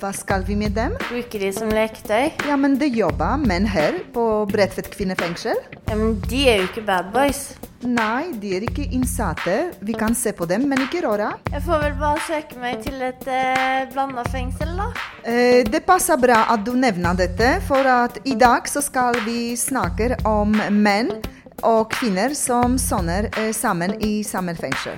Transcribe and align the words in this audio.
Hva 0.00 0.10
skal 0.16 0.42
vi 0.46 0.56
med 0.58 0.72
dem? 0.74 0.94
Bruke 1.06 1.38
de 1.38 1.50
som 1.54 1.68
leketøy? 1.70 2.32
Ja, 2.48 2.56
men 2.58 2.74
det 2.80 2.88
jobber 2.96 3.38
menn 3.38 3.66
her 3.70 4.00
på 4.14 4.24
Bredtvet 4.50 4.88
kvinnefengsel. 4.90 5.60
Ja, 5.88 5.94
Men 5.94 6.16
de 6.26 6.40
er 6.50 6.62
jo 6.62 6.66
ikke 6.70 6.82
bad 6.86 7.12
boys. 7.14 7.52
Nei, 7.84 8.32
de 8.40 8.54
er 8.56 8.64
ikke 8.64 8.86
innsatte. 8.96 9.74
Vi 9.84 9.94
kan 9.94 10.16
se 10.16 10.32
på 10.32 10.48
dem, 10.48 10.64
men 10.70 10.80
ikke 10.86 11.04
røre. 11.04 11.34
Jeg 11.52 11.62
får 11.66 11.82
vel 11.84 11.96
bare 12.00 12.22
søke 12.26 12.58
meg 12.58 12.80
til 12.82 13.02
et 13.04 13.26
eh, 13.28 13.84
blanda 13.92 14.24
fengsel, 14.32 14.72
da. 14.80 14.88
Eh, 15.22 15.60
det 15.68 15.84
passer 15.86 16.18
bra 16.18 16.46
at 16.54 16.64
du 16.64 16.72
nevner 16.74 17.14
dette, 17.18 17.58
for 17.68 17.84
at 17.84 18.18
i 18.24 18.34
dag 18.40 18.66
så 18.70 18.82
skal 18.82 19.20
vi 19.28 19.52
snakke 19.60 20.14
om 20.26 20.56
menn 20.72 21.12
og 21.62 21.92
kvinner 21.92 22.34
som 22.34 22.78
soner 22.80 23.28
eh, 23.36 23.52
sammen 23.54 23.94
i 24.02 24.16
samme 24.26 24.56
fengsel. 24.58 24.96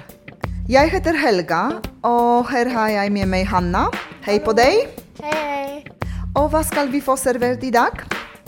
Jeg 0.71 0.91
heter 0.91 1.15
Helga, 1.15 1.81
og 2.03 2.49
her 2.51 2.71
har 2.75 2.89
jeg 2.91 3.13
med 3.15 3.29
meg 3.31 3.45
Hanna. 3.51 3.85
Hei 4.27 4.41
på 4.43 4.51
deg. 4.59 4.89
Hei, 5.23 5.33
hei. 5.39 6.09
Og 6.35 6.49
hva 6.51 6.59
skal 6.67 6.89
vi 6.91 6.99
få 6.99 7.15
servert 7.15 7.63
i 7.63 7.69
dag? 7.71 8.01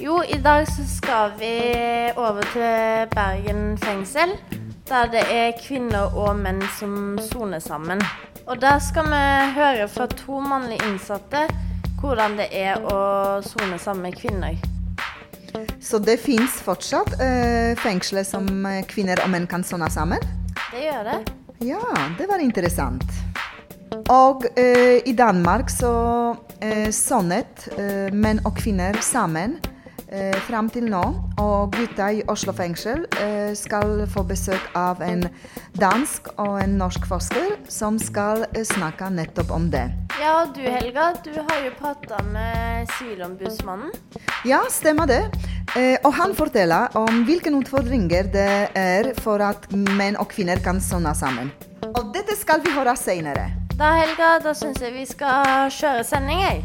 Jo, 0.03 0.17
i 0.27 0.35
dag 0.43 0.65
så 0.67 0.83
skal 0.91 1.37
vi 1.39 1.53
over 2.19 2.43
til 2.51 3.07
Bergen 3.13 3.79
fengsel. 3.79 4.33
Der 4.91 5.07
det 5.13 5.23
er 5.31 5.55
kvinner 5.61 6.17
og 6.19 6.33
menn 6.41 6.59
som 6.81 7.15
soner 7.29 7.63
sammen. 7.63 8.03
Og 8.49 8.59
der 8.59 8.83
skal 8.83 9.07
vi 9.07 9.23
høre 9.55 9.87
fra 9.87 10.09
to 10.11 10.41
mannlige 10.43 10.83
innsatte 10.89 11.45
hvordan 12.03 12.35
det 12.43 12.51
er 12.51 12.83
å 12.83 12.99
sone 13.47 13.79
sammen 13.79 14.09
med 14.09 14.19
kvinner. 14.19 14.59
Så 15.79 16.03
det 16.03 16.19
fins 16.19 16.59
fortsatt 16.59 17.21
eh, 17.23 17.79
fengsler 17.79 18.27
som 18.27 18.51
eh, 18.67 18.83
kvinner 18.91 19.23
og 19.23 19.31
menn 19.31 19.47
kan 19.47 19.63
sone 19.63 19.87
sammen? 19.95 20.27
Det 20.73 20.89
gjør 20.89 21.13
det. 21.13 21.19
Ja, 21.71 21.83
det 22.19 22.27
var 22.27 22.43
interessant. 22.43 23.07
Og 24.09 24.47
eh, 24.57 25.01
i 25.07 25.13
Danmark 25.17 25.71
så 25.73 26.37
eh, 26.65 26.89
sonnet 26.95 27.69
eh, 27.79 28.09
menn 28.13 28.41
og 28.49 28.57
kvinner 28.57 28.97
sammen 29.05 29.59
eh, 30.09 30.37
fram 30.49 30.71
til 30.73 30.89
nå. 30.89 31.03
Og 31.41 31.75
gutta 31.77 32.11
i 32.17 32.23
Oslo 32.33 32.55
fengsel 32.57 33.05
eh, 33.21 33.53
skal 33.59 34.07
få 34.11 34.25
besøk 34.29 34.71
av 34.79 35.03
en 35.05 35.27
dansk 35.79 36.33
og 36.39 36.57
en 36.63 36.79
norsk 36.81 37.05
forsker 37.09 37.59
som 37.73 38.01
skal 38.01 38.47
eh, 38.55 38.65
snakke 38.69 39.11
nettopp 39.13 39.53
om 39.55 39.69
det. 39.73 39.87
Ja, 40.19 40.43
og 40.43 40.57
du 40.57 40.65
Helga, 40.65 41.13
du 41.25 41.35
har 41.37 41.63
jo 41.67 41.75
prata 41.79 42.23
med 42.33 42.89
Sivilombudsmannen. 42.97 43.93
Ja, 44.49 44.65
stemmer 44.73 45.09
det. 45.11 45.23
Eh, 45.77 45.97
og 46.01 46.15
han 46.17 46.33
forteller 46.37 46.97
om 46.97 47.25
hvilke 47.29 47.53
utfordringer 47.53 48.33
det 48.33 48.51
er 48.73 49.13
for 49.21 49.45
at 49.45 49.69
menn 49.73 50.17
og 50.17 50.31
kvinner 50.33 50.61
kan 50.65 50.81
sonne 50.81 51.13
sammen. 51.17 51.53
Og 51.93 52.13
dette 52.15 52.37
skal 52.39 52.65
vi 52.65 52.73
høre 52.73 52.97
senere. 52.97 53.58
Da 53.79 53.93
Helga, 53.95 54.29
da 54.43 54.51
syns 54.59 54.81
jeg 54.83 54.91
vi 54.91 55.05
skal 55.07 55.69
kjøre 55.71 56.03
sending, 56.03 56.41
jeg. 56.43 56.65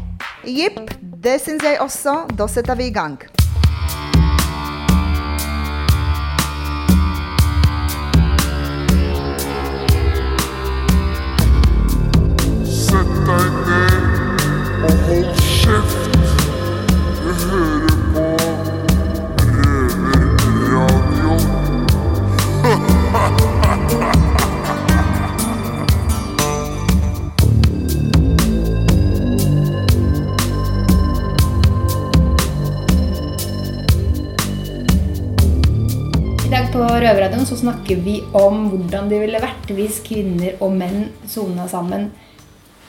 Jipp, 0.50 0.80
det 1.22 1.36
syns 1.44 1.62
jeg 1.62 1.78
også. 1.80 2.14
Da 2.38 2.48
setter 2.50 2.74
vi 2.74 2.88
i 2.90 2.94
gang. 2.94 3.14
Sett 12.66 13.14
deg 13.30 13.62
ned 13.70 14.82
og 14.82 15.06
hold 15.06 15.30
kjeft. 15.38 16.13
På 36.74 36.82
Røverradioen 36.82 37.46
så 37.46 37.54
snakker 37.58 38.00
vi 38.02 38.16
om 38.34 38.64
hvordan 38.72 39.06
det 39.10 39.20
ville 39.22 39.42
vært 39.42 39.68
hvis 39.76 40.00
kvinner 40.02 40.56
og 40.64 40.72
menn 40.74 41.04
sona 41.30 41.68
sammen 41.70 42.08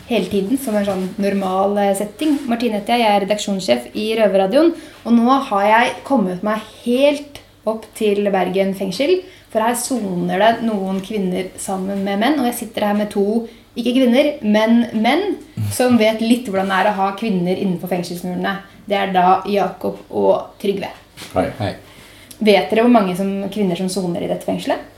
hele 0.08 0.26
tiden, 0.32 0.58
som 0.62 0.78
en 0.78 0.88
sånn 0.88 1.04
normal 1.22 1.78
eh, 1.84 1.92
setting. 1.98 2.40
Martine 2.50 2.80
heter 2.80 2.96
jeg, 2.96 3.04
jeg 3.04 3.12
er 3.12 3.24
redaksjonssjef 3.26 3.88
i 3.94 4.08
Røverradioen. 4.18 4.74
Og 5.06 5.16
nå 5.18 5.38
har 5.52 5.68
jeg 5.70 5.94
kommet 6.08 6.42
meg 6.46 6.66
helt 6.82 7.42
opp 7.70 7.86
til 7.98 8.26
Bergen 8.34 8.74
fengsel. 8.78 9.20
For 9.54 9.62
her 9.62 9.78
soner 9.78 10.42
det 10.42 10.52
noen 10.66 11.02
kvinner 11.06 11.54
sammen 11.62 12.02
med 12.06 12.22
menn. 12.22 12.42
Og 12.42 12.50
jeg 12.50 12.60
sitter 12.64 12.90
her 12.90 12.98
med 12.98 13.14
to, 13.14 13.46
ikke 13.78 13.98
kvinner, 14.00 14.36
men 14.42 14.86
menn, 14.98 15.40
som 15.74 15.98
vet 16.02 16.26
litt 16.26 16.50
hvordan 16.50 16.74
det 16.74 16.82
er 16.82 16.94
å 16.94 17.00
ha 17.04 17.16
kvinner 17.22 17.58
innenfor 17.58 17.94
fengselsmurene. 17.94 18.60
Det 18.86 18.98
er 18.98 19.14
da 19.14 19.42
Jakob 19.50 20.06
og 20.10 20.56
Trygve. 20.62 20.94
Hei. 21.34 21.52
Hei. 21.62 21.76
Vet 22.40 22.70
dere 22.70 22.84
hvor 22.84 22.92
mange 22.92 23.16
som, 23.16 23.30
kvinner 23.54 23.80
som 23.80 23.90
soner 23.92 24.26
i 24.26 24.30
dette 24.32 24.48
fengselet? 24.48 24.92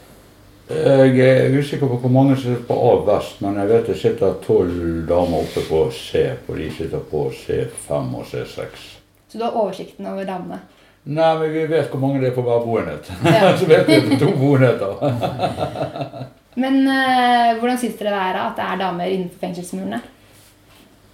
Jeg 0.67 1.19
er 1.23 1.53
usikker 1.55 1.87
på 1.87 1.99
hvor 2.01 2.11
mange 2.11 2.35
som 2.35 2.49
sitter 2.51 2.65
på 2.67 2.77
A 2.89 2.95
vest, 3.07 3.37
men 3.43 3.55
jeg 3.61 3.69
vet 3.69 3.85
det 3.87 3.99
sitter 4.01 4.33
tolv 4.43 5.05
damer 5.07 5.45
oppe 5.45 5.63
på 5.69 5.85
C, 5.95 6.25
og 6.47 6.57
de 6.59 6.71
sitter 6.75 7.05
på 7.11 7.27
C5 7.31 8.09
og 8.19 8.25
C6. 8.27 8.81
Så 9.31 9.39
du 9.39 9.45
har 9.45 9.55
oversikten 9.55 10.09
over 10.11 10.27
damene? 10.27 10.59
Nei, 11.07 11.29
men 11.39 11.53
vi 11.53 11.63
vet 11.71 11.87
hvor 11.87 12.01
mange 12.03 12.19
det 12.19 12.33
er 12.33 12.35
på 12.35 12.43
hver 12.43 12.65
boenhet. 12.65 13.07
Ja. 13.37 13.53
Så 13.55 13.69
vet 13.69 13.87
vi 13.87 14.01
på 14.09 14.19
to 14.19 14.33
boenheter. 14.35 14.99
Men 16.57 16.79
eh, 16.89 17.51
hvordan 17.59 17.77
syns 17.77 17.99
dere 17.99 18.11
det 18.15 18.21
er 18.31 18.37
at 18.41 18.55
det 18.57 18.63
er 18.65 18.79
damer 18.81 19.11
innenfor 19.13 19.43
fengselsmurene? 19.43 19.99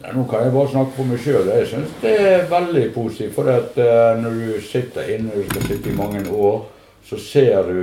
Nå 0.04 0.26
kan 0.28 0.44
jeg 0.44 0.52
bare 0.52 0.72
snakke 0.74 0.96
for 0.98 1.08
meg 1.08 1.22
sjøl. 1.24 1.48
Jeg 1.48 1.68
syns 1.72 1.94
det 2.02 2.14
er 2.20 2.48
veldig 2.52 2.86
positivt. 2.96 3.36
For 3.38 3.50
at 3.54 3.78
uh, 3.80 4.20
når 4.20 4.40
du 4.40 4.62
sitter 4.68 5.14
inne, 5.16 5.32
du 5.32 5.46
skal 5.48 5.68
sitte 5.70 5.90
i 5.92 5.96
mange 5.96 6.24
år, 6.28 6.66
så 7.08 7.20
ser 7.20 7.70
du 7.70 7.80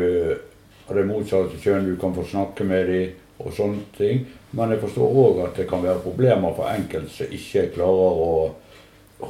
det 0.91 1.06
motsatte 1.06 1.59
kjønn, 1.62 1.87
du 1.87 1.97
kan 2.00 2.15
få 2.15 2.25
snakke 2.26 2.66
med 2.66 2.88
dem 2.91 3.44
og 3.44 3.54
sånne 3.56 3.84
ting. 3.97 4.25
Men 4.56 4.75
jeg 4.75 4.82
forstår 4.82 5.21
òg 5.22 5.44
at 5.44 5.60
det 5.60 5.69
kan 5.71 5.84
være 5.84 6.03
problemer 6.03 6.54
for 6.56 6.71
enkelte 6.72 7.12
som 7.15 7.37
ikke 7.37 7.69
klarer 7.76 8.25
å 8.27 8.32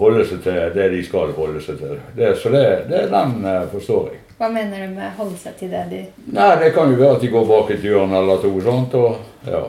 holde 0.00 0.24
seg 0.26 0.42
til 0.44 0.74
det 0.74 0.88
de 0.94 1.02
skal 1.04 1.34
holde 1.36 1.62
seg 1.62 1.80
til. 1.80 1.98
Det, 2.16 2.32
så 2.40 2.52
det, 2.54 2.64
det 2.90 3.06
den 3.12 3.44
eh, 3.44 3.66
forstår 3.72 4.10
jeg. 4.10 4.20
Hva 4.40 4.48
mener 4.48 4.86
du 4.86 4.94
med 4.96 5.18
holde 5.18 5.36
seg 5.36 5.58
til 5.60 5.68
det 5.68 5.82
de 5.90 5.98
Nei, 6.32 6.52
det 6.62 6.70
kan 6.72 6.88
jo 6.88 6.96
være 6.96 7.18
at 7.18 7.24
de 7.26 7.32
går 7.34 7.48
bak 7.50 7.72
et 7.74 7.84
hjørne 7.84 8.22
eller 8.22 8.40
to. 8.40 8.52
sånt, 8.64 8.94
Og 8.96 9.50
ja, 9.50 9.64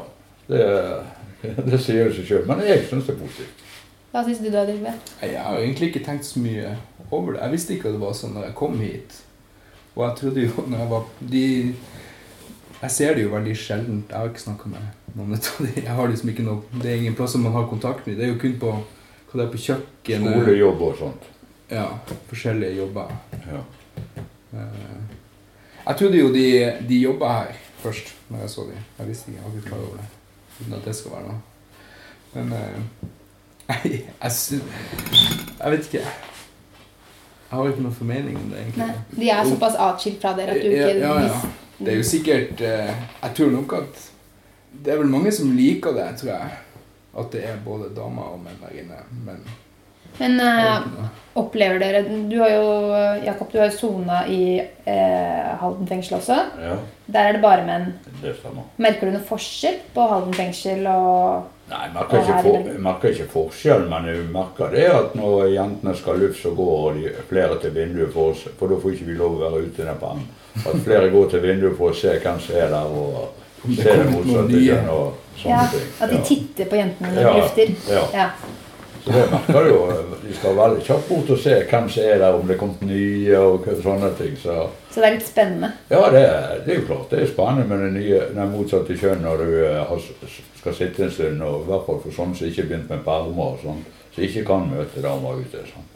det, 0.47 0.67
det 1.71 1.79
sier 1.81 2.05
jo 2.07 2.13
seg 2.15 2.27
sjøl. 2.29 2.45
Men 2.49 2.61
jeg 2.65 2.85
syns 2.89 3.07
det 3.09 3.15
er 3.15 3.19
positivt. 3.23 3.65
Hva 4.11 4.21
syns 4.27 4.41
du 4.43 4.49
da, 4.51 4.65
Trygve? 4.67 4.93
Jeg 5.23 5.39
har 5.39 5.57
egentlig 5.61 5.87
ikke 5.91 6.03
tenkt 6.05 6.25
så 6.27 6.39
mye 6.43 6.73
over 7.09 7.33
det. 7.33 7.41
Jeg 7.45 7.51
visste 7.55 7.73
ikke 7.75 7.87
at 7.91 7.95
det 7.95 8.01
var 8.03 8.15
sånn 8.17 8.33
når 8.35 8.49
jeg 8.49 8.55
kom 8.59 8.79
hit. 8.83 9.19
Og 9.95 10.03
jeg 10.05 10.17
trodde 10.21 10.45
jo 10.47 10.65
når 10.71 10.77
jeg 10.83 10.89
var 10.91 11.05
de, 11.33 11.45
Jeg 12.81 12.91
ser 12.91 13.13
det 13.15 13.23
jo 13.25 13.31
veldig 13.35 13.55
sjelden. 13.59 14.03
Jeg 14.09 14.17
har 14.17 14.29
ikke 14.31 14.43
snakka 14.45 14.69
med 14.71 15.15
noen 15.15 15.35
av 15.37 15.49
de. 15.65 15.71
Jeg 15.81 15.95
har 15.99 16.07
liksom 16.11 16.31
ikke 16.33 16.45
noe, 16.47 16.61
Det 16.81 16.89
er 16.91 17.01
ingen 17.01 17.15
plasser 17.19 17.39
man 17.43 17.53
har 17.57 17.67
kontakt 17.69 18.07
med. 18.07 18.17
Det 18.17 18.25
er 18.27 18.31
jo 18.33 18.39
kun 18.41 18.55
på, 18.61 18.71
hva 19.31 19.39
det 19.41 19.45
er 19.47 19.51
på 19.53 19.61
kjøkken. 19.67 20.27
Skolejobb 20.31 20.81
og 20.87 20.95
sånt. 20.99 21.27
Ja, 21.71 21.85
forskjellige 22.31 22.75
jobber. 22.81 23.11
Ja. 23.47 23.61
Eh, 24.53 25.19
Jeg 25.85 25.97
trodde 25.97 26.17
jo 26.19 26.31
de, 26.33 26.47
de 26.89 26.97
jobba 27.01 27.29
her 27.39 27.53
først, 27.81 28.11
når 28.29 28.43
jeg 28.43 28.49
så 28.53 28.65
dem. 28.67 28.81
Jeg 28.99 29.07
visste 29.07 29.31
ikke, 29.31 29.39
jeg 29.39 29.45
var 29.45 29.55
ikke 29.57 29.69
klar 29.69 29.85
over 29.85 30.01
det. 30.01 30.09
Uten 30.59 30.75
at 30.77 30.85
det 30.85 30.95
skal 30.97 31.15
være 31.15 31.29
noe. 31.29 31.39
Men 32.33 32.53
uh, 32.53 33.07
jeg, 33.83 34.03
jeg, 34.21 34.61
jeg 35.59 35.71
vet 35.71 35.89
ikke. 35.89 36.03
Jeg 37.51 37.59
har 37.59 37.67
ikke 37.67 37.83
noen 37.83 37.95
formening 37.95 38.37
om 38.39 38.51
det, 38.51 38.61
egentlig. 38.61 38.85
Nei, 38.87 39.17
De 39.17 39.31
er 39.33 39.47
såpass 39.49 39.75
atskilt 39.75 40.21
fra 40.23 40.31
dere 40.37 40.55
at 40.55 40.63
du 40.63 40.69
ikke 40.71 40.93
ja, 41.01 41.15
ja. 41.19 41.25
ja. 41.27 41.39
Det 41.81 41.89
er 41.91 41.97
jo 41.97 42.05
sikkert 42.05 42.61
uh, 42.61 42.91
Jeg 43.23 43.31
tror 43.35 43.49
nok 43.49 43.73
at 43.73 44.03
Det 44.71 44.93
er 44.93 44.99
vel 45.01 45.09
mange 45.09 45.31
som 45.35 45.51
liker 45.55 45.95
det, 45.97 46.07
tror 46.21 46.31
jeg. 46.31 46.59
At 47.19 47.33
det 47.33 47.41
er 47.43 47.57
både 47.65 47.89
damer 47.95 48.35
og 48.35 48.39
menn 48.39 48.59
der 48.61 48.77
inne. 48.79 49.01
Men 49.25 49.41
Men 50.19 50.39
eh, 50.39 50.79
noe. 50.91 51.09
opplever 51.39 51.79
dere 51.79 52.01
Du 52.29 52.35
har 52.41 52.49
jo, 52.51 52.65
Jakob, 53.25 53.51
du 53.51 53.59
har 53.61 53.69
jo 53.71 53.77
sona 53.77 54.25
i 54.27 54.59
eh, 54.59 55.55
Halden 55.61 55.87
fengsel 55.87 56.17
også. 56.19 56.37
ja, 56.61 56.75
Der 57.07 57.29
er 57.29 57.33
det 57.37 57.41
bare 57.41 57.63
menn. 57.65 57.93
det 58.21 58.35
stemmer. 58.39 58.67
Merker 58.77 59.07
du 59.07 59.15
noe 59.17 59.25
forskjell 59.29 59.79
på 59.95 60.07
Halden 60.11 60.33
fengsel 60.37 60.85
og 60.91 61.49
Nei, 61.71 61.85
jeg 61.85 61.93
merker, 61.95 62.17
ikke 62.19 62.39
for, 62.43 62.55
jeg 62.67 62.79
merker 62.83 63.13
ikke 63.13 63.25
forskjell, 63.31 63.83
men 63.87 64.07
jeg 64.09 64.23
merker 64.33 64.73
det 64.75 64.87
at 64.91 65.13
når 65.15 65.45
jentene 65.53 65.93
skal 65.95 66.17
lufse, 66.19 66.41
så 66.43 66.49
går 66.57 66.97
de 66.97 67.13
flere 67.29 67.55
til 67.63 67.71
vinduet 67.77 68.11
for 68.11 68.33
oss, 68.33 68.41
for 68.59 68.67
da 68.67 68.75
får 68.81 68.97
ikke 68.97 69.07
vi 69.07 69.15
lov 69.15 69.37
å 69.37 69.43
være 69.45 69.61
ute 69.69 69.85
der 69.87 69.95
på 70.01 70.09
den. 70.17 70.25
At 70.65 70.81
flere 70.83 71.07
går 71.13 71.29
til 71.31 71.45
vinduet 71.45 71.77
for 71.77 71.93
å 71.93 71.95
se 71.95 72.17
hvem 72.19 72.41
som 72.43 72.57
er 72.59 72.73
der, 72.73 72.91
og 72.91 73.71
se 73.77 73.87
det 73.87 74.09
motsatte 74.11 74.59
kjønn 74.65 74.89
og 74.91 75.23
sånne 75.39 75.53
Ja, 75.55 75.63
ting. 75.71 75.87
At 76.03 76.11
de 76.11 76.19
titter 76.27 76.67
på 76.73 76.75
jentene 76.81 77.13
når 77.13 77.21
de 77.21 77.23
Ja, 77.23 77.33
lufter. 77.39 77.73
ja. 77.95 78.03
Ja. 78.19 78.27
Så 79.03 79.11
det 79.11 79.21
merker 79.31 79.63
du 79.65 79.69
jo. 79.69 79.79
De 80.21 80.33
skal 80.37 80.55
veldig 80.57 80.83
kjapt 80.85 81.07
bort 81.09 81.29
og 81.33 81.39
se 81.41 81.55
hvem 81.71 81.87
som 81.89 82.03
er 82.03 82.19
der, 82.21 82.35
om 82.37 82.47
det 82.47 82.55
er 82.55 82.59
kommet 82.59 82.81
nye 82.85 83.37
og 83.39 83.65
sånne 83.83 84.09
ting. 84.17 84.35
Så 84.37 84.57
Så 84.91 85.01
det 85.01 85.07
er 85.09 85.15
litt 85.15 85.25
spennende. 85.27 85.71
ja, 85.89 86.01
det, 86.13 86.21
er- 86.27 86.59
det 86.65 86.73
er 86.75 86.79
jo 86.81 86.85
klart 86.87 87.09
det 87.09 87.21
er 87.23 87.31
spennende 87.31 87.65
med 87.67 87.79
det 87.85 87.91
nye, 88.01 88.19
det 88.35 88.49
motsatte 88.51 88.97
kjønn 88.99 89.21
når 89.25 89.37
du 89.45 89.65
eh, 89.65 89.79
har, 89.89 90.03
skal 90.59 90.73
sitte 90.77 91.03
en 91.07 91.11
stund, 91.11 91.41
og 91.41 91.63
i 91.63 91.69
hvert 91.71 91.85
fall 91.87 92.01
for 92.03 92.11
sånne 92.19 92.35
som 92.37 92.47
ikke 92.47 92.61
har 92.61 92.69
begynt 92.73 92.89
med 92.93 93.03
permer 93.05 93.55
og 93.55 93.63
sånn, 93.63 93.81
som 94.13 94.23
ikke 94.27 94.45
kan 94.51 94.67
møte 94.69 95.01
damer 95.01 95.39
ute. 95.41 95.63
Sånn. 95.71 95.87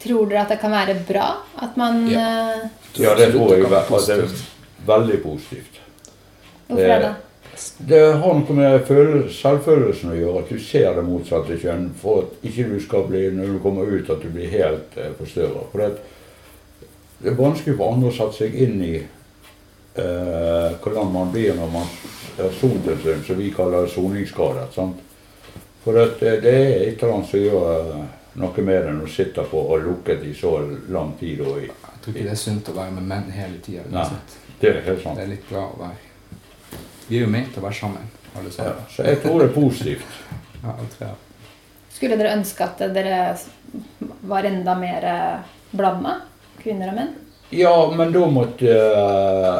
Tror 0.00 0.28
dere 0.30 0.42
at 0.46 0.48
det 0.54 0.60
kan 0.62 0.70
være 0.72 0.94
bra 1.08 1.26
at 1.60 1.76
man 1.76 2.06
Ja. 2.08 2.20
eh, 2.54 2.68
Ja, 3.02 3.14
det 3.14 3.32
tror 3.32 3.50
jeg 3.56 3.64
i 3.66 3.68
hvert 3.74 3.90
fall. 3.90 4.06
det 4.06 4.18
er 4.18 4.30
veldig 4.86 5.22
positivt. 5.22 5.80
Hvorfor 6.68 6.86
det, 6.86 7.02
da? 7.02 7.08
Det 7.08 7.29
har 7.88 8.38
noe 8.38 8.56
med 8.56 8.88
selvfølelsen 9.34 10.12
å 10.12 10.16
gjøre, 10.16 10.42
at 10.42 10.52
du 10.52 10.58
ser 10.62 10.94
det 10.96 11.04
motsatte 11.06 11.58
kjønn, 11.60 11.90
for 12.00 12.24
at 12.24 12.46
ikke 12.46 12.68
du 12.70 12.78
skal 12.82 13.06
bli, 13.08 13.26
når 13.36 13.54
du 13.54 13.60
kommer 13.62 13.88
ut, 13.88 14.10
at 14.10 14.22
du 14.22 14.30
blir 14.32 14.50
helt 14.52 14.96
eh, 14.96 15.12
forstørret. 15.18 15.70
For 15.72 15.82
det, 15.82 16.88
det 17.20 17.32
er 17.32 17.38
vanskelig 17.40 17.76
for 17.76 17.94
andre 17.94 18.10
å 18.10 18.16
sette 18.16 18.38
seg 18.42 18.56
inn 18.64 18.80
i 18.84 18.94
eh, 19.00 20.68
hvordan 20.80 21.12
man 21.12 21.32
blir 21.34 21.54
når 21.58 21.72
man 21.74 21.88
er 22.40 22.52
sonet 22.60 22.92
en 22.94 23.00
stund, 23.02 23.24
som 23.26 23.40
vi 23.40 23.50
kaller 23.54 23.88
soningsskadet. 23.92 24.68
sant? 24.74 25.06
For 25.84 25.96
at, 26.00 26.22
eh, 26.22 26.40
det 26.42 26.54
er 26.56 26.74
et 26.88 27.02
eller 27.02 27.16
annet 27.18 27.32
som 27.32 27.44
gjør 27.44 27.80
eh, 27.80 28.04
noe 28.40 28.66
med 28.66 28.84
det 28.84 28.92
når 28.92 29.08
du 29.08 29.14
sitter 29.14 29.48
på 29.50 29.64
og 29.64 29.82
lukket 29.84 30.24
i 30.28 30.34
så 30.36 30.58
lang 30.88 31.16
tid. 31.20 31.40
Og 31.40 31.64
i, 31.64 31.66
Jeg 31.68 32.04
tror 32.04 32.14
ikke 32.14 32.28
det 32.28 32.36
er 32.36 32.44
sunt 32.44 32.70
å 32.72 32.76
være 32.76 32.94
med 33.00 33.10
menn 33.14 33.32
hele 33.34 33.58
tida. 33.64 33.88
Det 34.60 34.68
er 34.68 34.80
helt 34.84 35.02
sant. 35.02 35.16
Det 35.16 35.26
er 35.26 35.34
litt 35.34 35.48
bra 35.48 35.66
å 35.70 35.80
være 35.80 36.09
Vi 37.10 37.18
er 37.18 37.26
jo 37.26 37.30
ment 37.32 37.50
til 37.50 37.58
å 37.58 37.66
være 37.66 37.74
sammen, 37.74 38.06
alle 38.38 38.52
Ja, 38.54 38.72
så 38.86 39.02
jeg 39.08 39.18
tror 39.24 39.40
det 39.42 39.48
er 39.50 39.56
positivt. 39.56 40.20
Ja, 40.60 40.74
alt 40.76 40.90
tror 40.92 41.06
jeg. 41.06 41.14
Skulle 41.94 42.16
dere 42.20 42.34
ønske 42.36 42.66
at 42.66 42.82
dere 42.92 43.20
var 44.28 44.44
enda 44.44 44.74
mer 44.76 45.06
blanda? 45.72 46.18
Kvinner 46.60 46.92
og 46.92 46.98
menn? 46.98 47.14
Ja, 47.56 47.72
men 47.96 48.12
da 48.12 48.26
måtte 48.30 48.74
eh, 48.76 49.56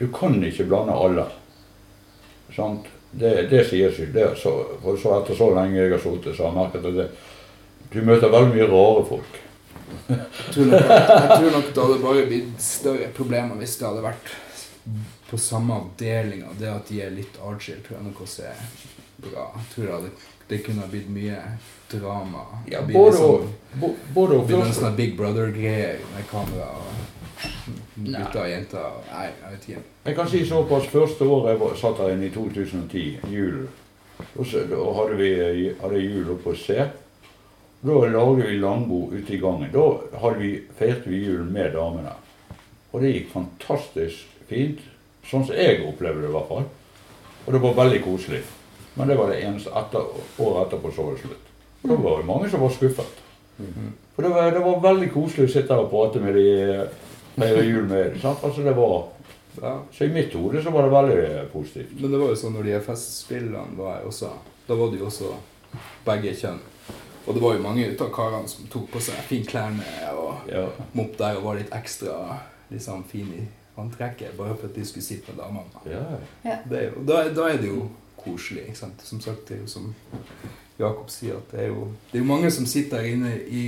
Du 0.00 0.06
kan 0.16 0.38
ikke 0.42 0.64
blande 0.70 0.96
alle. 0.96 1.26
Sant? 2.56 2.88
Det, 3.12 3.34
det 3.52 3.66
sier 3.68 3.92
seg. 3.92 4.14
Det, 4.16 4.30
så, 4.40 4.54
for 4.82 4.98
så 4.98 5.18
etter 5.18 5.36
så 5.36 5.50
lenge 5.54 5.76
jeg 5.76 5.92
har 5.92 6.02
sittet, 6.02 6.34
så 6.34 6.46
har 6.46 6.54
jeg 6.54 6.58
merket 6.62 6.88
at 6.88 6.98
det, 7.02 7.08
du 7.92 8.00
møter 8.06 8.32
veldig 8.32 8.54
mye 8.54 8.68
rare 8.70 9.06
folk. 9.08 9.40
Jeg 10.08 10.54
tror, 10.54 10.68
nok, 10.70 10.92
jeg 10.94 11.26
tror 11.34 11.50
nok 11.54 11.72
det 11.74 11.82
hadde 11.84 12.02
bare 12.04 12.28
blitt 12.30 12.62
større 12.64 13.08
problemer 13.14 13.58
hvis 13.60 13.76
det 13.78 13.88
hadde 13.90 14.04
vært 14.08 14.32
på 15.30 15.38
samme 15.38 15.74
avdeling. 15.74 16.44
og 16.48 16.58
Det 16.58 16.68
at 16.68 16.88
de 16.88 17.00
er 17.02 17.10
litt 17.10 17.38
atskilt, 17.46 17.84
tror 17.86 17.96
jeg 17.98 18.04
nok 18.06 18.20
også 18.20 18.42
er 18.42 18.62
bra. 19.22 19.46
Jeg 19.56 19.66
tror 19.74 20.02
det, 20.02 20.10
det 20.48 20.64
kunne 20.64 20.80
ha 20.82 20.88
blitt 20.90 21.10
mye 21.10 21.36
drama. 21.90 22.44
Ja, 22.70 22.80
både 22.82 23.10
liksom- 23.10 23.48
og. 23.80 23.96
Både 24.14 24.38
og. 24.38 24.46
Blir 24.46 24.56
noen 24.56 24.72
sånne 24.74 24.96
Big 24.96 25.16
Brother-greier 25.16 25.98
med 26.14 26.26
kamera 26.30 26.68
og 26.76 27.44
gutter 28.04 28.40
og 28.40 28.48
jenter. 28.50 28.78
og- 28.78 29.04
Nei, 29.12 29.26
jeg 29.26 29.50
vet 29.52 29.68
ikke. 29.68 29.82
Jeg 30.04 30.16
kan 30.16 30.28
si 30.28 30.44
såpass. 30.46 30.86
Første 30.86 31.22
året 31.24 31.50
jeg 31.50 31.60
var, 31.60 31.74
satt 31.76 31.96
her 31.98 32.10
inne 32.10 32.26
i 32.26 32.30
2010, 32.30 33.18
julen, 33.30 33.68
da 34.36 34.92
hadde 34.94 35.16
vi 35.16 35.74
hadde 35.80 36.00
jul 36.00 36.30
oppe 36.32 36.50
hos 36.50 36.66
C. 36.66 36.74
Da 37.82 37.92
lagde 37.92 38.42
vi 38.46 38.58
langbord 38.58 39.12
ute 39.12 39.32
i 39.32 39.38
gangen. 39.38 39.70
Da 39.72 40.18
hadde 40.18 40.38
vi, 40.38 40.62
feirte 40.78 41.08
vi 41.08 41.24
jul 41.24 41.44
med 41.44 41.72
damene. 41.72 42.12
Og 42.92 43.00
det 43.00 43.14
gikk 43.14 43.30
fantastisk 43.32 44.26
fint. 44.50 44.80
Sånn 45.30 45.44
som 45.46 45.54
jeg 45.56 45.82
opplevde 45.86 46.24
det 46.24 46.30
i 46.30 46.34
hvert 46.34 46.48
fall. 46.50 46.66
Og 47.46 47.52
det 47.54 47.60
var 47.62 47.74
veldig 47.84 48.00
koselig. 48.04 48.42
Men 48.98 49.08
det 49.08 49.16
var 49.18 49.30
det 49.30 49.40
eneste 49.46 49.70
etter, 49.78 50.08
året 50.42 50.66
etterpå 50.66 50.90
så 50.94 51.06
var 51.06 51.14
det 51.16 51.22
slutt. 51.24 51.46
Og 51.82 51.88
da 51.92 51.96
var 52.04 52.18
det 52.20 52.26
mange 52.28 52.50
som 52.52 52.60
var 52.64 52.72
skuffet. 52.74 53.20
For 54.16 54.24
det 54.26 54.30
var, 54.34 54.50
det 54.56 54.60
var 54.64 54.80
veldig 54.84 55.08
koselig 55.14 55.46
å 55.48 55.52
sitte 55.52 55.72
her 55.74 55.82
og 55.84 55.90
prate 55.92 56.20
med 56.20 56.34
de 56.36 56.46
feire 57.36 57.64
jul 57.64 57.86
med 57.88 58.18
sant? 58.22 58.42
Altså 58.44 58.64
det 58.66 58.76
var 58.76 58.98
Ja. 59.60 59.72
Så 59.92 60.04
i 60.06 60.12
mitt 60.14 60.32
hode 60.38 60.60
så 60.62 60.70
var 60.70 60.86
det 60.86 60.92
veldig 60.94 61.46
positivt. 61.52 61.94
Men 62.00 62.12
det 62.12 62.18
var 62.20 62.28
jo 62.30 62.36
sånn 62.38 62.52
når 62.54 62.68
de 62.68 62.80
festspillene 62.86 63.76
var 63.76 63.96
jeg 63.98 64.06
også 64.06 64.28
Da 64.68 64.76
var 64.78 64.90
det 64.92 65.00
jo 65.00 65.06
også 65.08 65.32
begge 66.06 66.34
kjønn. 66.38 66.60
Og 67.26 67.34
det 67.34 67.42
var 67.42 67.54
jo 67.56 67.62
mange 67.64 67.88
ut 67.90 68.00
av 68.04 68.12
karene 68.14 68.48
som 68.48 68.68
tok 68.70 68.86
på 68.94 69.00
seg 69.02 69.18
fine 69.26 69.44
klær 69.50 69.72
med 69.74 70.06
og 70.14 70.48
Ja. 70.48 70.66
mopp 70.94 71.16
der 71.18 71.36
og 71.36 71.42
var 71.44 71.58
litt 71.58 71.70
ekstra 71.74 72.38
liksom 72.70 73.02
fin 73.10 73.32
i 73.34 73.42
antrekket 73.80 74.36
bare 74.38 74.56
for 74.56 74.68
at 74.70 74.74
de 74.76 74.84
skulle 74.86 75.04
sitte 75.06 75.32
med 75.32 75.42
damene. 75.42 75.84
ja. 76.44 76.56
Det 76.70 76.78
er 76.78 76.88
jo, 76.90 77.04
da, 77.08 77.22
da 77.34 77.48
er 77.52 77.60
det 77.62 77.68
jo 77.72 77.88
koselig. 78.20 78.66
ikke 78.68 78.78
sant? 78.78 79.02
Som 79.04 79.20
sagt, 79.24 79.46
det 79.48 79.56
er 79.56 79.60
jo 79.64 79.70
som 79.72 79.94
Jakob 80.80 81.10
sier, 81.12 81.36
at 81.36 81.50
det 81.52 81.60
er 81.66 81.72
jo 81.72 81.88
det 82.10 82.18
er 82.18 82.22
jo 82.24 82.28
mange 82.28 82.50
som 82.50 82.66
sitter 82.66 83.00
her 83.02 83.14
inne 83.14 83.34
i 83.48 83.64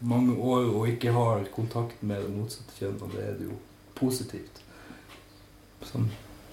mange 0.00 0.34
år 0.36 0.66
og 0.76 0.88
ikke 0.90 1.12
har 1.14 1.44
kontakt 1.54 2.02
med 2.02 2.20
det 2.22 2.30
motsatte 2.36 2.74
kjønn, 2.78 2.98
og 3.02 3.10
det 3.14 3.22
er 3.24 3.34
det 3.38 3.46
jo 3.48 3.56
positivt. 3.96 4.62
Sånn. 5.86 6.08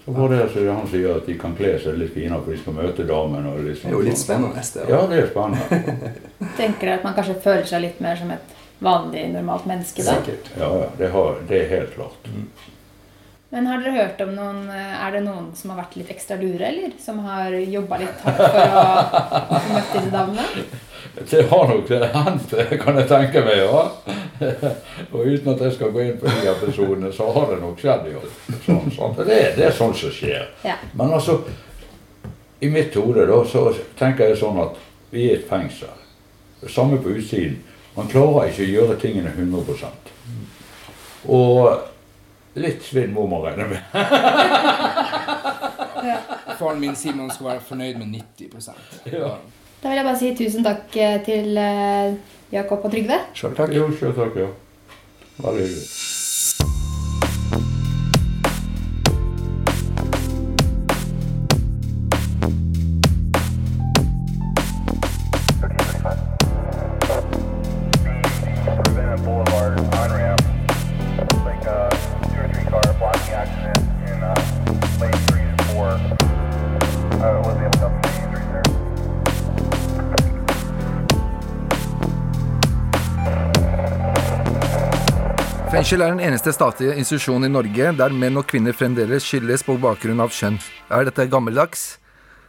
Så 0.06 0.12
var 0.12 0.30
det 0.34 0.50
så 0.52 0.64
han 0.68 0.88
sier 0.92 1.14
at 1.16 1.26
de 1.30 1.36
kan 1.40 1.54
kle 1.56 1.74
seg 1.80 1.96
litt 2.00 2.12
finere 2.14 2.42
for 2.44 2.52
de 2.52 2.58
skal 2.60 2.76
møte 2.76 3.06
damen. 3.08 3.46
og 3.48 3.62
liksom, 3.64 3.68
Det 3.68 3.80
sånn. 3.82 3.94
er 3.94 3.96
jo 3.96 4.08
litt 4.10 4.20
spennende. 4.20 4.64
Det, 4.74 4.88
Ja, 4.92 5.02
det 5.08 5.20
er 5.22 5.30
spennende. 5.32 6.12
Tenker 6.60 6.88
dere 6.90 6.98
at 7.00 7.06
man 7.08 7.16
kanskje 7.16 7.38
føler 7.46 7.70
seg 7.70 7.82
litt 7.86 8.02
mer 8.04 8.20
som 8.20 8.34
et 8.36 8.54
vanlig, 8.84 9.24
normalt 9.32 9.66
menneske 9.70 10.04
da? 10.04 10.18
Sikkert. 10.20 10.50
Ja, 10.60 10.70
ja, 10.82 10.90
det, 11.00 11.10
har, 11.14 11.40
det 11.48 11.62
er 11.62 11.70
helt 11.72 11.94
klart. 11.96 12.28
Men 13.54 13.68
har 13.70 13.84
dere 13.84 13.94
hørt 14.00 14.22
om 14.26 14.32
noen 14.34 14.64
Er 14.74 15.12
det 15.14 15.20
noen 15.28 15.52
som 15.54 15.70
har 15.74 15.84
vært 15.84 16.00
litt 16.00 16.10
ekstra 16.10 16.40
lure, 16.42 16.66
eller? 16.66 16.96
Som 17.02 17.20
har 17.28 17.54
jobba 17.54 18.00
litt 18.02 18.24
hardt 18.26 18.42
for 18.42 18.64
å 18.66 19.60
møte 19.70 19.94
disse 19.94 20.10
damene? 20.14 20.48
Det 21.30 21.44
har 21.50 21.68
nok 21.70 21.88
det 21.88 22.08
hendt, 22.10 22.54
kan 22.82 22.96
jeg 22.98 23.08
tenke 23.12 23.42
meg. 23.46 23.60
ja. 23.60 23.82
Og 25.14 25.28
uten 25.28 25.52
at 25.52 25.62
jeg 25.62 25.76
skal 25.76 25.92
gå 25.94 26.02
inn 26.02 26.16
på 26.18 26.26
de 26.26 26.48
episodene, 26.50 27.12
så 27.14 27.28
har 27.36 27.52
det 27.52 27.60
nok 27.62 27.78
skjedd. 27.84 28.08
jo. 28.16 28.22
Sånn, 28.66 28.90
sånn. 28.96 29.14
Det, 29.20 29.38
det 29.60 29.68
er 29.68 29.76
sånn 29.78 29.94
som 29.94 30.10
skjer. 30.16 30.48
Ja. 30.66 30.80
Men 30.98 31.14
altså, 31.14 31.38
i 32.64 32.72
mitt 32.72 32.96
hode 32.98 33.28
da, 33.30 33.38
så 33.46 33.68
tenker 34.00 34.32
jeg 34.32 34.40
sånn 34.42 34.58
at 34.64 34.80
vi 35.14 35.28
er 35.30 35.38
et 35.38 35.48
fengsel. 35.52 35.94
Det 36.64 36.72
samme 36.74 36.98
på 37.04 37.14
utsiden. 37.14 37.60
Man 37.94 38.10
klarer 38.10 38.50
ikke 38.50 38.66
å 38.66 38.72
gjøre 38.74 38.96
tingene 38.98 39.30
100% 39.38 40.10
Og 41.30 41.93
litt 42.60 42.82
svinn 42.86 43.14
må 43.16 43.24
man 43.30 43.42
regne 43.48 43.66
med. 43.72 43.82
Faren 46.60 46.80
min 46.82 46.96
sier 47.00 47.16
man 47.18 47.32
skal 47.34 47.46
være 47.54 47.64
fornøyd 47.70 47.96
med 48.02 48.08
90% 48.40 49.12
Ja. 49.14 49.30
Da 49.84 49.90
vil 49.92 50.00
jeg 50.00 50.08
bare 50.08 50.20
si 50.20 50.30
tusen 50.40 50.64
takk 50.64 50.94
eh, 50.96 51.18
til 51.26 51.58
eh, 51.60 52.14
Jakob 52.54 52.86
og 52.88 52.92
Trygve. 52.94 53.18
Sjøl 53.36 53.56
takk. 53.58 53.74
Jo, 53.76 53.90
sjøl 54.00 54.14
takk, 54.16 54.34
ja. 54.40 54.48
Veldig 55.44 55.66
hyggelig. 55.66 55.88
Fengsel 85.84 86.00
er 86.00 86.14
den 86.14 86.22
eneste 86.24 86.54
statlige 86.56 86.94
institusjonen 86.96 87.50
i 87.50 87.52
Norge 87.52 87.90
der 88.00 88.14
menn 88.16 88.40
og 88.40 88.46
kvinner 88.48 88.72
fremdeles 88.72 89.26
skilles 89.28 89.66
på 89.68 89.74
bakgrunn 89.84 90.22
av 90.24 90.30
kjønn. 90.32 90.56
Er 90.88 91.04
dette 91.04 91.26
gammeldags, 91.28 91.82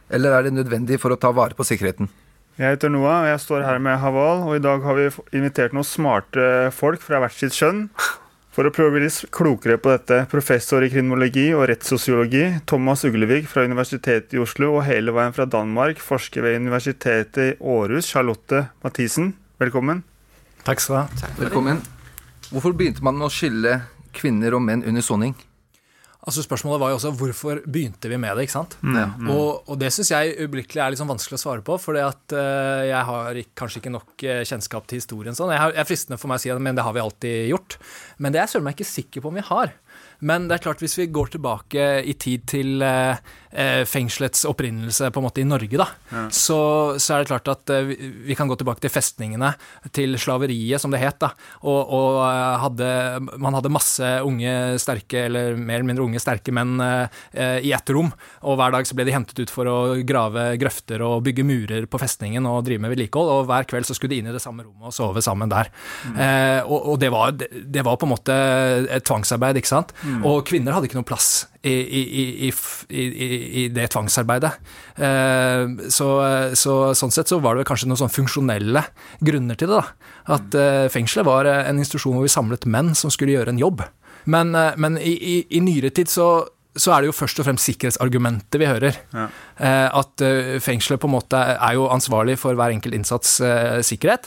eller 0.07 0.31
er 0.37 0.45
det 0.45 0.53
nødvendig 0.55 1.01
for 1.03 1.11
å 1.11 1.17
ta 1.19 1.33
vare 1.35 1.51
på 1.51 1.65
sikkerheten? 1.67 2.07
Jeg 2.55 2.77
heter 2.77 2.93
Noah, 2.93 3.25
og 3.25 3.27
jeg 3.27 3.41
står 3.43 3.65
her 3.67 3.81
med 3.83 3.99
Haval. 3.99 4.45
Og 4.47 4.55
i 4.55 4.61
dag 4.63 4.87
har 4.87 4.95
vi 4.95 5.09
invitert 5.35 5.75
noen 5.75 5.83
smarte 5.83 6.45
folk 6.71 7.03
fra 7.03 7.19
hvert 7.19 7.35
sitt 7.35 7.57
kjønn 7.57 7.89
for 8.55 8.69
å 8.69 8.71
prøve 8.71 8.93
å 8.93 8.95
bli 8.95 9.01
litt 9.03 9.25
klokere 9.35 9.75
på 9.83 9.91
dette. 9.91 10.21
Professor 10.31 10.85
i 10.87 10.89
kriminologi 10.93 11.49
og 11.57 11.65
rettssosiologi, 11.73 12.45
Thomas 12.71 13.03
Uglevik 13.03 13.49
fra 13.51 13.65
Universitetet 13.67 14.37
i 14.37 14.39
Oslo, 14.45 14.77
og 14.77 14.85
hele 14.87 15.11
veien 15.17 15.35
fra 15.35 15.43
Danmark, 15.43 15.99
forsker 15.99 16.47
ved 16.47 16.55
Universitetet 16.63 17.41
i 17.49 17.51
Århus, 17.59 18.07
Charlotte 18.15 18.69
Mathisen. 18.87 19.33
Velkommen. 19.59 20.05
Takk 20.63 20.85
skal 20.87 20.95
du 20.95 21.01
ha. 21.03 21.35
Velkommen. 21.43 21.83
Hvorfor 22.53 22.75
begynte 22.77 23.03
man 23.05 23.17
med 23.17 23.29
å 23.29 23.33
skille 23.33 23.79
kvinner 24.15 24.55
og 24.55 24.63
menn 24.63 24.85
under 24.85 25.03
soning? 25.03 25.35
Altså 26.25 26.41
Spørsmålet 26.41 26.81
var 26.81 26.89
jo 26.89 26.97
også 26.97 27.11
hvorfor 27.19 27.59
begynte 27.69 28.09
vi 28.09 28.17
med 28.17 28.33
det. 28.33 28.47
ikke 28.47 28.55
sant? 28.55 28.73
Mm, 28.81 28.95
mm. 28.97 29.27
Og, 29.29 29.67
og 29.69 29.77
det 29.77 29.91
syns 29.93 30.09
jeg 30.09 30.33
ublikkelig 30.41 30.81
er 30.81 30.93
litt 30.93 31.01
sånn 31.01 31.11
vanskelig 31.11 31.37
å 31.37 31.43
svare 31.43 31.61
på, 31.65 31.77
for 31.77 31.99
jeg 31.99 33.03
har 33.09 33.39
kanskje 33.53 33.81
ikke 33.83 33.93
nok 33.93 34.25
eh, 34.25 34.41
kjennskap 34.41 34.89
til 34.89 35.03
historien. 35.03 35.37
sånn. 35.37 35.53
Jeg 35.53 35.61
har, 35.61 35.75
jeg 35.75 35.83
er 35.83 35.89
fristende 35.91 36.17
for 36.17 36.31
meg 36.31 36.41
å 36.41 36.43
si 36.43 36.49
at 36.49 36.63
men 36.65 36.77
det 36.77 36.85
har 36.87 36.97
vi 36.97 37.03
alltid 37.03 37.51
gjort, 37.51 37.77
men 38.17 38.33
det 38.33 38.41
er 38.41 38.47
jeg 38.47 38.55
søren 38.55 38.65
meg 38.65 38.77
ikke 38.79 38.89
sikker 38.89 39.21
på 39.21 39.29
om 39.29 39.37
vi 39.37 39.45
har. 39.51 39.75
Men 40.25 40.47
det 40.49 40.57
er 40.57 40.65
klart, 40.65 40.81
hvis 40.81 40.97
vi 40.97 41.11
går 41.13 41.35
tilbake 41.35 41.85
i 42.09 42.17
tid 42.17 42.49
til 42.49 42.81
eh, 42.81 43.13
eh, 43.13 43.44
fengselets 43.87 44.45
opprinnelse 44.49 45.07
på 45.15 45.21
en 45.21 45.25
måte 45.25 45.41
i 45.41 45.47
Norge, 45.47 45.77
da, 45.79 45.87
Ja. 46.11 46.25
så, 46.29 46.57
så 46.99 47.15
er 47.15 47.23
det 47.23 47.29
klart 47.31 47.47
at 47.51 47.71
eh, 47.71 47.87
vi, 48.27 48.35
kan 48.35 48.49
gå 48.51 48.57
tilbake 48.59 48.81
til 48.83 48.91
festningene, 48.91 49.53
til 49.95 50.17
slaveriet, 50.19 50.81
som 50.81 50.91
det 50.91 50.99
het. 50.99 51.19
da, 51.23 51.29
Og, 51.63 51.93
og 51.95 52.19
eh, 52.25 52.57
hadde, 52.65 52.89
man 53.39 53.55
hadde 53.55 53.71
masse 53.71 54.09
unge, 54.27 54.55
sterke, 54.81 55.25
eller 55.29 55.55
mer 55.55 55.79
eller 55.79 55.89
mindre 55.91 56.05
unge, 56.05 56.19
sterke 56.19 56.51
menn 56.55 56.75
eh, 56.83 57.07
eh, 57.33 57.59
i 57.69 57.71
ett 57.75 57.89
rom. 57.95 58.11
Og 58.43 58.59
hver 58.59 58.75
dag 58.75 58.87
så 58.87 58.97
ble 58.97 59.07
de 59.07 59.15
hentet 59.15 59.39
ut 59.39 59.53
for 59.53 59.69
å 59.71 59.77
grave 60.05 60.57
grøfter 60.61 61.01
og 61.05 61.23
bygge 61.25 61.45
murer 61.47 61.87
på 61.89 61.99
festningen 62.01 62.45
og 62.49 62.65
drive 62.67 62.83
med 62.83 62.91
vedlikehold. 62.95 63.31
Og 63.39 63.49
hver 63.49 63.67
kveld 63.71 63.87
så 63.87 63.95
skulle 63.97 64.15
de 64.15 64.21
inn 64.23 64.29
i 64.31 64.35
det 64.35 64.43
samme 64.43 64.65
rommet 64.67 64.91
og 64.91 64.95
sove 64.95 65.23
sammen 65.25 65.51
der. 65.51 65.71
Eh, 66.15 66.61
og 66.65 66.91
og 66.95 66.99
det, 67.01 67.09
var, 67.09 67.31
det, 67.33 67.47
det 67.73 67.81
var 67.87 67.97
på 67.97 68.05
en 68.05 68.11
måte 68.13 68.35
et 68.93 69.03
tvangsarbeid, 69.07 69.57
ikke 69.57 69.71
sant. 69.71 69.93
Mm. 70.05 70.21
Og 70.27 70.43
kvinner 70.47 70.75
hadde 70.75 70.85
ikke 70.89 70.99
noe 70.99 71.07
plass 71.07 71.47
i, 71.65 72.01
i, 72.49 72.51
i, 72.89 73.03
i, 73.61 73.67
det 73.73 73.89
tvangsarbeidet. 73.93 74.51
Eh, 74.95 75.89
så, 75.93 76.09
så 76.53 76.75
sånn 76.97 77.13
sett 77.13 77.31
så 77.31 77.39
var 77.43 77.57
det 77.57 77.67
kanskje 77.67 77.89
noen 77.89 78.03
sånn 78.03 78.13
funksjonelle 78.13 78.85
grunner 79.25 79.59
til 79.59 79.71
det. 79.71 79.81
da. 79.81 80.09
At 80.37 80.57
eh, 80.59 80.87
fengselet 80.93 81.27
var 81.27 81.49
eh, 81.49 81.63
en 81.69 81.81
institusjon 81.81 82.17
hvor 82.17 82.27
vi 82.27 82.33
samlet 82.33 82.67
menn 82.69 82.93
som 82.97 83.13
skulle 83.13 83.37
gjøre 83.37 83.55
en 83.55 83.61
jobb. 83.61 83.85
Men, 84.25 84.57
men 84.81 84.95
i, 84.97 85.45
nyere 85.61 85.91
tid 85.93 86.09
så, 86.09 86.27
så 86.73 86.95
er 86.95 87.03
det 87.03 87.11
jo 87.11 87.17
først 87.17 87.41
og 87.41 87.45
fremst 87.45 87.69
sikkerhetsargumentet 87.69 88.57
vi 88.57 88.65
hører. 88.65 88.97
Ja. 89.13 89.27
At 90.01 90.23
fengselet 90.65 91.03
på 91.03 91.05
en 91.05 91.13
måte 91.13 91.37
er 91.53 91.75
jo 91.77 91.85
ansvarlig 91.93 92.39
for 92.41 92.57
hver 92.57 92.73
enkelt 92.73 92.97
innsats 92.97 93.35
sikkerhet. 93.85 94.25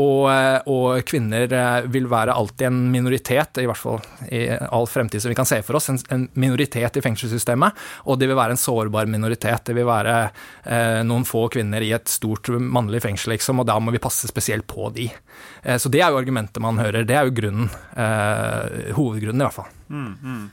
Og, 0.00 0.26
eh, 0.32 0.70
og 0.70 1.04
kvinner 1.08 1.50
eh, 1.52 1.88
vil 1.92 2.08
være 2.10 2.34
alltid 2.36 2.68
en 2.68 2.80
minoritet, 2.92 3.60
i 3.60 3.66
hvert 3.68 3.80
fall 3.80 4.00
i 4.32 4.42
all 4.50 4.88
fremtid 4.88 5.22
som 5.22 5.32
vi 5.32 5.38
kan 5.38 5.48
se 5.48 5.60
for 5.66 5.78
oss, 5.78 5.90
en, 5.92 6.00
en 6.14 6.26
minoritet 6.40 6.96
i 6.96 7.04
fengselssystemet. 7.04 7.84
Og 8.08 8.20
de 8.20 8.28
vil 8.30 8.38
være 8.38 8.56
en 8.56 8.60
sårbar 8.60 9.10
minoritet. 9.10 9.66
Det 9.68 9.76
vil 9.76 9.88
være 9.88 10.16
eh, 10.64 11.00
noen 11.06 11.26
få 11.28 11.46
kvinner 11.52 11.84
i 11.84 11.92
et 11.96 12.10
stort 12.10 12.48
mannlig 12.50 13.02
fengsel, 13.04 13.34
liksom, 13.34 13.62
og 13.62 13.68
da 13.68 13.78
må 13.82 13.94
vi 13.94 14.02
passe 14.02 14.30
spesielt 14.30 14.68
på 14.70 14.90
de. 14.96 15.10
Eh, 15.62 15.76
så 15.80 15.92
det 15.92 16.02
er 16.02 16.10
jo 16.10 16.20
argumentet 16.20 16.62
man 16.62 16.80
hører. 16.80 17.04
Det 17.08 17.16
er 17.16 17.28
jo 17.28 17.36
grunnen. 17.36 17.68
Eh, 17.96 18.94
hovedgrunnen, 18.96 19.42
i 19.42 19.48
hvert 19.48 19.58
fall. 19.58 19.70
Mm, 19.90 20.14
mm. 20.22 20.48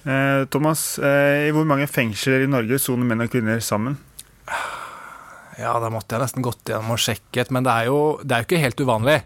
Eh, 0.00 0.44
Thomas, 0.52 0.84
i 1.00 1.50
hvor 1.52 1.66
mange 1.68 1.88
fengsler 1.90 2.44
i 2.44 2.50
Norge 2.50 2.78
soner 2.80 3.08
menn 3.08 3.26
og 3.26 3.32
kvinner 3.32 3.60
sammen? 3.64 3.98
Ja, 5.60 5.74
da 5.82 5.90
måtte 5.92 6.16
jeg 6.16 6.24
nesten 6.24 6.44
gått 6.44 6.70
gjennom 6.70 6.94
og 6.94 7.00
sjekket, 7.02 7.50
men 7.52 7.66
det 7.66 7.72
er 7.74 7.90
jo, 7.90 7.98
det 8.24 8.32
er 8.36 8.42
jo 8.44 8.48
ikke 8.48 8.62
helt 8.62 8.80
uvanlig. 8.80 9.18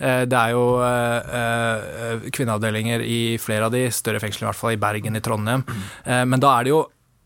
Eh, 0.00 0.24
Det 0.30 0.38
er 0.38 0.54
jo 0.54 0.64
eh, 0.80 1.36
eh, 1.38 2.26
kvinneavdelinger 2.32 3.04
i 3.04 3.20
flere 3.42 3.68
av 3.68 3.74
de 3.76 3.84
større 3.92 4.22
fengslene, 4.22 4.48
i 4.48 4.50
hvert 4.52 4.60
fall 4.62 4.72
i 4.76 4.80
Bergen, 4.80 5.16
i 5.16 5.20
Trondheim. 5.24 5.64
Eh, 6.06 6.24
Men 6.24 6.40
da 6.40 6.56
er 6.58 6.64
det 6.64 6.72
jo 6.72 6.82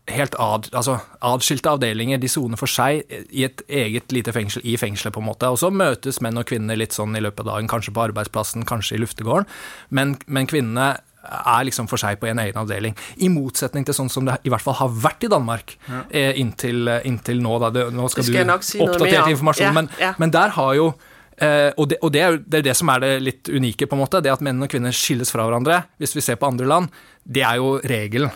helt 0.07 0.35
ad, 0.39 0.69
altså, 0.71 0.97
adskilte 1.21 1.67
avdelinger. 1.73 2.19
De 2.19 2.29
soner 2.31 2.55
for 2.59 2.67
seg 2.71 3.01
i 3.35 3.43
et 3.43 3.61
eget 3.67 4.11
lite 4.15 4.31
fengsel 4.31 4.63
i 4.63 4.77
fengselet, 4.79 5.13
på 5.15 5.19
en 5.19 5.27
måte. 5.27 5.49
Og 5.51 5.59
så 5.59 5.71
møtes 5.71 6.21
menn 6.23 6.37
og 6.39 6.47
kvinner 6.47 6.79
litt 6.79 6.95
sånn 6.95 7.15
i 7.17 7.23
løpet 7.23 7.43
av 7.43 7.49
dagen, 7.55 7.67
kanskje 7.67 7.91
på 7.95 8.05
arbeidsplassen, 8.05 8.63
kanskje 8.67 8.95
i 8.95 9.01
luftegården. 9.03 9.47
Men, 9.91 10.15
men 10.27 10.47
kvinnene 10.47 10.93
er 11.27 11.67
liksom 11.67 11.89
for 11.91 12.01
seg 12.01 12.19
på 12.21 12.29
en 12.31 12.41
egen 12.43 12.61
avdeling. 12.61 12.95
I 13.23 13.29
motsetning 13.33 13.85
til 13.87 13.97
sånn 13.97 14.11
som 14.11 14.27
det 14.27 14.39
i 14.47 14.53
hvert 14.53 14.63
fall 14.63 14.79
har 14.79 14.95
vært 15.07 15.27
i 15.27 15.31
Danmark 15.31 15.77
Ja. 15.87 16.03
eh, 16.09 16.39
inntil, 16.39 16.87
inntil 17.05 17.41
nå. 17.43 17.59
Da. 17.59 17.69
Det, 17.73 17.89
nå 17.93 18.07
skal, 18.09 18.23
skal 18.27 18.47
du 18.47 18.65
si 18.65 18.81
oppdatere 18.83 19.27
ja. 19.27 19.29
informasjon, 19.35 19.73
men, 19.73 19.89
ja. 19.99 20.13
men 20.17 20.33
der 20.33 20.55
har 20.57 20.73
jo 20.75 20.87
eh, 21.41 21.71
og, 21.77 21.89
det, 21.89 21.99
og 22.01 22.13
det, 22.13 22.21
er 22.21 22.31
jo 22.31 22.39
det, 22.43 22.59
er 22.59 22.65
det 22.69 22.75
som 22.77 22.89
er 22.93 23.03
det 23.03 23.11
litt 23.23 23.51
unike, 23.51 23.87
på 23.87 23.97
en 23.97 24.03
måte. 24.03 24.21
Det 24.23 24.33
at 24.33 24.43
menn 24.45 24.63
og 24.63 24.71
kvinner 24.71 24.95
skilles 24.95 25.31
fra 25.33 25.45
hverandre, 25.47 25.83
hvis 26.01 26.15
vi 26.17 26.25
ser 26.25 26.39
på 26.39 26.49
andre 26.49 26.67
land, 26.69 26.89
det 27.27 27.43
er 27.43 27.59
jo 27.59 27.77
regelen. 27.83 28.31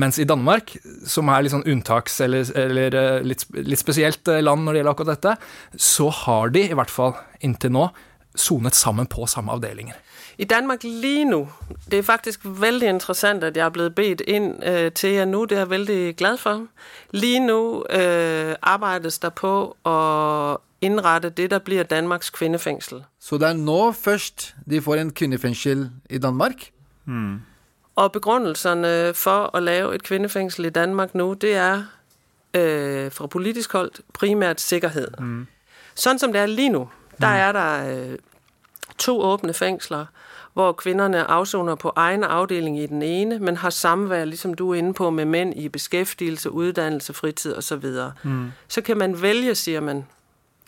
Mens 0.00 0.20
i 0.22 0.26
Danmark, 0.28 0.76
som 1.08 1.28
er 1.28 1.44
litt 1.44 1.54
sånn 1.54 1.66
unntaks- 1.68 2.20
eller, 2.24 2.46
eller 2.58 2.96
eh, 2.96 3.24
litt, 3.26 3.44
litt 3.58 3.80
spesielt 3.82 4.28
eh, 4.30 4.42
land 4.44 4.64
når 4.64 4.72
det 4.72 4.82
gjelder 4.82 4.94
akkurat 4.94 5.16
dette, 5.16 5.34
så 5.76 6.08
har 6.24 6.54
de, 6.54 6.68
i 6.70 6.78
hvert 6.78 6.92
fall 6.94 7.18
inntil 7.44 7.74
nå, 7.74 7.90
sonet 8.36 8.74
sammen 8.74 9.06
på 9.06 9.26
samme 9.26 9.52
avdelinger. 9.52 9.94
I 10.38 10.44
Danmark 10.44 10.82
lige 10.82 11.24
nu, 11.24 11.48
det 11.90 11.98
er 11.98 12.02
faktisk 12.02 12.40
veldig 12.44 12.88
interessant, 12.88 13.44
at 13.44 13.56
jeg 13.56 13.64
er 13.64 13.70
blevet 13.70 13.94
bedt 13.94 14.20
inn 14.20 14.62
øh, 14.62 14.92
til 14.92 15.10
jer 15.10 15.24
nå, 15.24 15.46
Det 15.46 15.52
er 15.52 15.60
jeg 15.60 15.70
veldig 15.70 16.16
glad 16.16 16.36
for. 16.36 16.66
Lige 17.10 17.46
nå 17.46 17.86
øh, 17.90 18.54
arbeides 18.62 19.18
der 19.18 19.28
på 19.30 19.76
å 19.84 20.56
innrette 20.80 21.30
det, 21.30 21.50
der 21.50 21.58
blir 21.58 21.82
Danmarks 21.82 22.30
kvinnefengsel. 22.30 23.04
Så 23.20 23.38
det 23.38 23.48
er 23.48 23.52
nå 23.52 23.92
først 23.92 24.54
de 24.70 24.80
får 24.80 24.94
en 24.94 25.12
kvinnefengsel 25.12 25.90
i 26.10 26.18
Danmark? 26.18 26.70
Og 27.96 28.12
begrunnelsene 28.12 29.14
for 29.14 29.50
å 29.52 29.60
lave 29.60 29.94
et 29.94 30.02
kvinnefengsel 30.02 30.64
i 30.64 30.70
Danmark 30.70 31.14
nå, 31.14 31.34
det 31.34 31.54
er 31.54 31.82
øh, 32.54 33.12
fra 33.12 33.26
politisk 33.26 33.72
hold 33.72 33.90
primært 34.12 34.60
sikkerhet. 34.60 35.14
Mm. 35.18 35.46
Sånn 35.94 36.18
som 36.18 36.32
det 36.32 36.40
er 36.40 36.46
lige 36.46 36.72
nu, 36.72 36.88
der 37.20 37.26
er 37.26 37.52
der 37.52 37.96
øh, 38.10 38.18
to 38.98 39.20
åbne 39.20 39.54
fængsler, 39.54 40.06
hvor 40.52 40.72
kvinderne 40.72 41.24
afsoner 41.24 41.74
på 41.74 41.92
egen 41.96 42.24
afdeling 42.24 42.78
i 42.78 42.86
den 42.86 43.02
ene, 43.02 43.38
men 43.38 43.56
har 43.56 43.70
samvær, 43.70 44.24
ligesom 44.24 44.54
du 44.54 44.70
er 44.70 44.74
inde 44.74 44.94
på, 44.94 45.10
med 45.10 45.24
mænd 45.24 45.54
i 45.56 45.68
beskæftigelse, 45.68 46.50
uddannelse, 46.50 47.12
fritid 47.12 47.56
osv. 47.56 47.84
Mm. 48.22 48.52
Så 48.68 48.80
kan 48.80 48.96
man 48.96 49.22
vælge, 49.22 49.54
siger 49.54 49.80
man. 49.80 50.06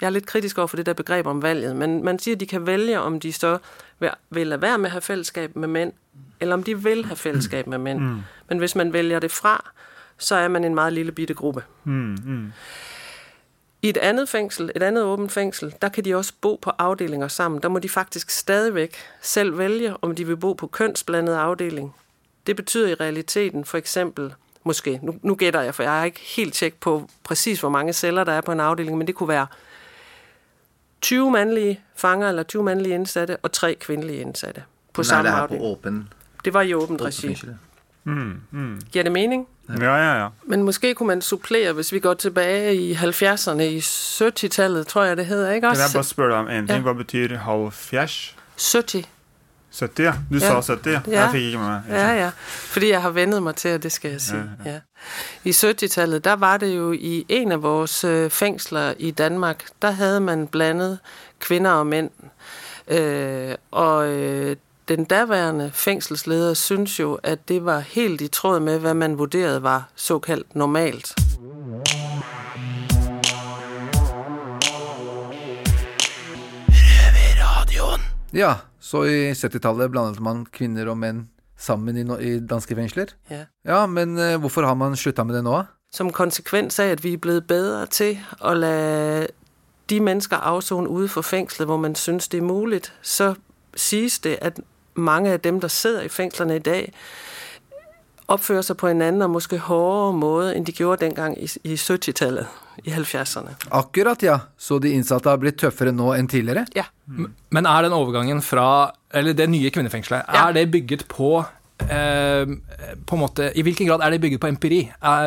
Jeg 0.00 0.06
er 0.06 0.10
lidt 0.10 0.26
kritisk 0.26 0.58
over 0.58 0.66
for 0.66 0.76
det 0.76 0.86
der 0.86 0.92
begreb 0.92 1.26
om 1.26 1.42
valget, 1.42 1.76
men 1.76 2.04
man 2.04 2.18
siger, 2.18 2.34
at 2.34 2.40
de 2.40 2.46
kan 2.46 2.66
vælge, 2.66 3.00
om 3.00 3.20
de 3.20 3.32
så 3.32 3.58
vil, 3.98 4.10
vil 4.30 4.46
lade 4.46 4.62
være 4.62 4.78
med 4.78 4.86
at 4.86 4.92
have 4.92 5.00
fællesskab 5.00 5.56
med 5.56 5.68
mænd, 5.68 5.92
eller 6.40 6.54
om 6.54 6.62
de 6.62 6.82
vil 6.82 7.04
have 7.04 7.16
fællesskab 7.16 7.66
med 7.66 7.78
mænd. 7.78 8.00
Mm. 8.00 8.22
Men 8.48 8.58
hvis 8.58 8.74
man 8.74 8.92
vælger 8.92 9.18
det 9.18 9.30
fra, 9.30 9.70
så 10.18 10.34
er 10.34 10.48
man 10.48 10.64
en 10.64 10.74
meget 10.74 10.92
lille 10.92 11.12
bitte 11.12 11.34
gruppe. 11.34 11.64
Mm, 11.84 12.18
mm. 12.24 12.52
I 13.82 13.88
et 13.88 13.96
andet 13.96 14.28
fængsel, 14.28 14.70
et 14.74 14.82
andet 14.82 15.04
åbent 15.04 15.32
fængsel, 15.32 15.74
der 15.82 15.88
kan 15.88 16.04
de 16.04 16.14
også 16.14 16.32
bo 16.40 16.58
på 16.62 16.70
afdelinger 16.78 17.28
sammen. 17.28 17.62
Der 17.62 17.68
må 17.68 17.78
de 17.78 17.88
faktisk 17.88 18.30
stadigvæk 18.30 18.96
selv 19.20 19.58
vælge, 19.58 19.96
om 20.02 20.14
de 20.14 20.26
vil 20.26 20.36
bo 20.36 20.52
på 20.52 20.66
kønsblandet 20.66 21.34
afdeling. 21.34 21.94
Det 22.46 22.56
betyder 22.56 22.88
i 22.88 22.94
realiteten 22.94 23.64
for 23.64 23.78
eksempel, 23.78 24.34
måske, 24.64 25.00
nu, 25.02 25.14
nu 25.22 25.34
gætter 25.34 25.60
jeg, 25.60 25.74
for 25.74 25.82
jeg 25.82 25.92
har 25.92 26.04
ikke 26.04 26.20
helt 26.36 26.54
tjek 26.54 26.74
på 26.80 27.08
præcis, 27.24 27.60
hvor 27.60 27.68
mange 27.68 27.92
celler 27.92 28.24
der 28.24 28.32
er 28.32 28.40
på 28.40 28.52
en 28.52 28.60
afdeling, 28.60 28.98
men 28.98 29.06
det 29.06 29.14
kunne 29.14 29.28
være 29.28 29.46
20 31.00 31.30
mandlige 31.30 31.80
fanger 31.96 32.28
eller 32.28 32.42
20 32.42 32.62
mandlige 32.62 32.94
indsatte 32.94 33.36
og 33.36 33.52
tre 33.52 33.74
kvindelige 33.80 34.20
indsatte 34.20 34.64
på 34.92 35.00
er 35.00 35.04
samme 35.04 35.30
det 35.30 35.36
her 35.36 35.46
på 35.46 35.54
afdeling. 35.54 36.10
Det 36.44 36.54
var 36.54 36.62
i 36.62 36.74
åbent 36.74 37.02
regi. 37.02 37.38
Mm, 38.04 38.40
mm. 38.50 38.80
Giver 38.92 39.02
det 39.02 39.12
mening? 39.12 39.46
Ja, 39.80 39.94
ja, 39.96 40.22
ja. 40.22 40.28
Men 40.46 40.62
måske 40.62 40.94
kunne 40.94 41.06
man 41.06 41.22
supplere, 41.22 41.72
hvis 41.72 41.92
vi 41.92 41.98
går 41.98 42.14
tilbage 42.14 42.74
i 42.76 42.94
70'erne, 42.94 43.60
i 43.62 43.78
70-tallet, 43.78 44.86
tror 44.86 45.04
jeg 45.04 45.16
det 45.16 45.26
hedder, 45.26 45.50
ikke 45.52 45.60
Kan 45.64 45.70
også? 45.70 45.82
jeg 45.82 45.90
bare 45.94 46.04
spørre 46.04 46.28
dig 46.30 46.36
om 46.38 46.48
en 46.48 46.54
ting? 46.66 46.70
Ja. 46.70 46.78
Hva 46.80 46.92
betyr 46.92 47.36
halv 47.36 47.60
70. 47.60 48.36
70, 49.80 49.98
ja. 49.98 50.12
Du 50.30 50.34
Ja. 50.34 50.38
sa 50.38 50.72
70, 50.72 50.86
ja. 50.86 51.00
Ja. 51.08 51.20
Jeg 51.20 51.30
fikk 51.32 51.44
ikke 51.44 51.58
med 51.58 51.66
meg. 51.66 51.82
Ja, 51.88 52.08
ja. 52.24 52.30
Fordi 52.46 52.88
jeg 52.90 53.02
har 53.02 53.10
vendet 53.10 53.42
mig 53.42 53.54
til, 53.54 53.68
at 53.68 53.82
det 53.82 53.92
skal 53.92 54.10
jeg 54.10 54.20
sige. 54.20 54.50
Ja. 54.64 54.80
I 55.44 55.50
70-tallet, 55.50 56.24
der 56.24 56.32
var 56.36 56.56
det 56.56 56.76
jo 56.76 56.92
i 56.92 57.24
en 57.28 57.52
af 57.52 57.62
vores 57.62 58.04
øh, 58.04 58.30
fængsler 58.30 58.94
i 58.98 59.10
Danmark, 59.10 59.64
der 59.82 59.90
havde 59.90 60.20
man 60.20 60.46
blandet 60.46 60.98
kvinder 61.40 61.70
og 61.70 61.86
mænd. 61.86 62.10
Øh, 62.88 63.54
og 63.70 64.08
øh, 64.08 64.56
den 64.88 65.04
daværende 65.04 65.70
fængselsleder 65.74 66.54
synes 66.54 67.00
jo, 67.00 67.18
at 67.22 67.48
det 67.48 67.64
var 67.64 67.78
helt 67.78 68.20
i 68.20 68.28
tråd 68.28 68.60
med, 68.60 68.78
hvad 68.78 68.94
man 68.94 69.18
vurderede 69.18 69.62
var 69.62 69.88
såkaldt 69.94 70.54
normalt. 70.54 71.14
Ja, 78.34 78.54
så 78.80 79.02
i 79.02 79.32
70-tallet 79.32 79.90
blandet 79.90 80.20
man 80.20 80.46
kvinner 80.52 80.88
og 80.88 80.98
menn 80.98 81.28
sammen 81.58 81.96
i, 81.96 82.02
no 82.02 82.16
i 82.16 82.40
danske 82.40 82.74
fengsler? 82.74 83.12
Ja. 83.30 83.44
Ja, 83.64 83.86
men 83.86 84.18
uh, 84.18 84.40
hvorfor 84.40 84.66
har 84.66 84.74
man 84.74 84.96
slutta 84.96 85.24
med 85.24 85.36
det 85.36 85.44
nå? 85.44 85.62
Som 85.92 86.12
konsekvens 86.12 86.78
av 86.80 86.86
at 86.86 87.04
vi 87.04 87.12
er 87.12 87.18
blevet 87.18 87.46
bedre 87.46 87.86
til 87.86 88.18
å 88.40 88.54
la 88.56 89.26
de 89.90 90.00
mennesker 90.00 90.36
afzone 90.36 90.88
ude 90.88 91.08
for 91.08 91.22
fængslet, 91.22 91.66
hvor 91.68 91.76
man 91.76 91.94
synes, 91.94 92.28
det 92.28 92.38
er 92.38 92.42
muligt, 92.42 92.92
så 93.02 93.34
sies 93.76 94.18
det, 94.18 94.38
at 94.40 94.60
mange 94.94 95.32
af 95.32 95.40
dem, 95.40 95.60
der 95.60 95.68
sidder 95.68 96.02
i 96.02 96.08
fængslerne 96.08 96.56
i 96.56 96.58
dag, 96.58 96.92
opfører 98.28 98.62
sig 98.62 98.76
på 98.76 98.88
en 98.88 99.02
anden 99.02 99.22
og 99.22 99.30
måske 99.30 99.58
hårdere 99.58 100.12
måde, 100.12 100.56
end 100.56 100.66
de 100.66 100.72
gjorde 100.72 101.04
dengang 101.04 101.42
i, 101.42 101.48
i 101.64 101.74
70-tallet, 101.74 102.46
i 102.84 102.90
70'erne. 102.90 103.54
Akkurat, 103.70 104.22
ja. 104.22 104.38
Så 104.58 104.78
de 104.78 104.92
innsatte 104.96 105.28
har 105.28 105.40
blitt 105.42 105.58
tøffere 105.60 105.92
nå 105.92 106.12
enn 106.16 106.28
tidligere? 106.28 106.66
Ja. 106.76 106.84
Men 107.50 107.66
er 107.66 107.82
den 107.82 107.92
overgangen 107.92 108.42
fra 108.42 108.92
Eller 109.14 109.36
det 109.36 109.50
nye 109.50 109.70
kvinnefengselet, 109.70 110.22
er 110.28 110.52
det 110.52 110.70
bygget 110.72 111.04
på 111.08 111.42
på 111.88 113.16
en 113.16 113.20
måte, 113.20 113.50
I 113.58 113.62
hvilken 113.62 113.88
grad 113.88 114.02
er 114.04 114.10
det 114.14 114.20
bygget 114.20 114.40
på 114.40 114.46
empiri? 114.46 114.80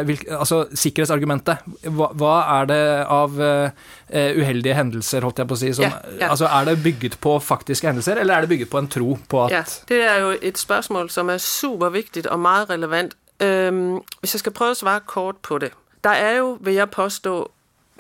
Hvil, 0.06 0.22
altså 0.30 0.66
Sikkerhetsargumentet. 0.74 1.66
Hva, 1.88 2.10
hva 2.18 2.36
er 2.60 2.70
det 2.70 2.82
av 3.12 3.36
uh, 3.40 3.70
uheldige 4.12 4.78
hendelser, 4.78 5.26
holdt 5.26 5.42
jeg 5.44 5.50
på 5.50 5.58
å 5.58 5.62
si? 5.62 5.74
Som, 5.78 5.88
yeah, 5.88 5.98
yeah. 6.16 6.32
Altså, 6.32 6.48
er 6.48 6.70
det 6.70 6.78
bygget 6.84 7.18
på 7.22 7.38
faktiske 7.40 7.88
hendelser, 7.88 8.22
eller 8.22 8.38
er 8.38 8.46
det 8.46 8.54
bygget 8.54 8.72
på 8.72 8.82
en 8.82 8.92
tro 8.92 9.18
på 9.30 9.44
at 9.46 9.56
Ja, 9.56 9.64
det 9.92 10.02
er 10.04 10.22
jo 10.24 10.36
et 10.42 10.62
spørsmål, 10.62 11.10
som 11.10 11.30
er 11.30 11.42
superviktig 11.44 12.26
og 12.32 12.40
meget 12.40 12.70
relevant. 12.70 13.18
Um, 13.44 14.00
hvis 14.22 14.34
jeg 14.38 14.46
skal 14.46 14.56
prøve 14.56 14.78
å 14.78 14.80
svare 14.80 15.04
kort 15.06 15.42
på 15.44 15.60
det. 15.60 15.74
Der 16.08 16.16
er 16.16 16.38
jo, 16.38 16.58
vil 16.64 16.78
jeg 16.78 16.90
påstå, 16.94 17.36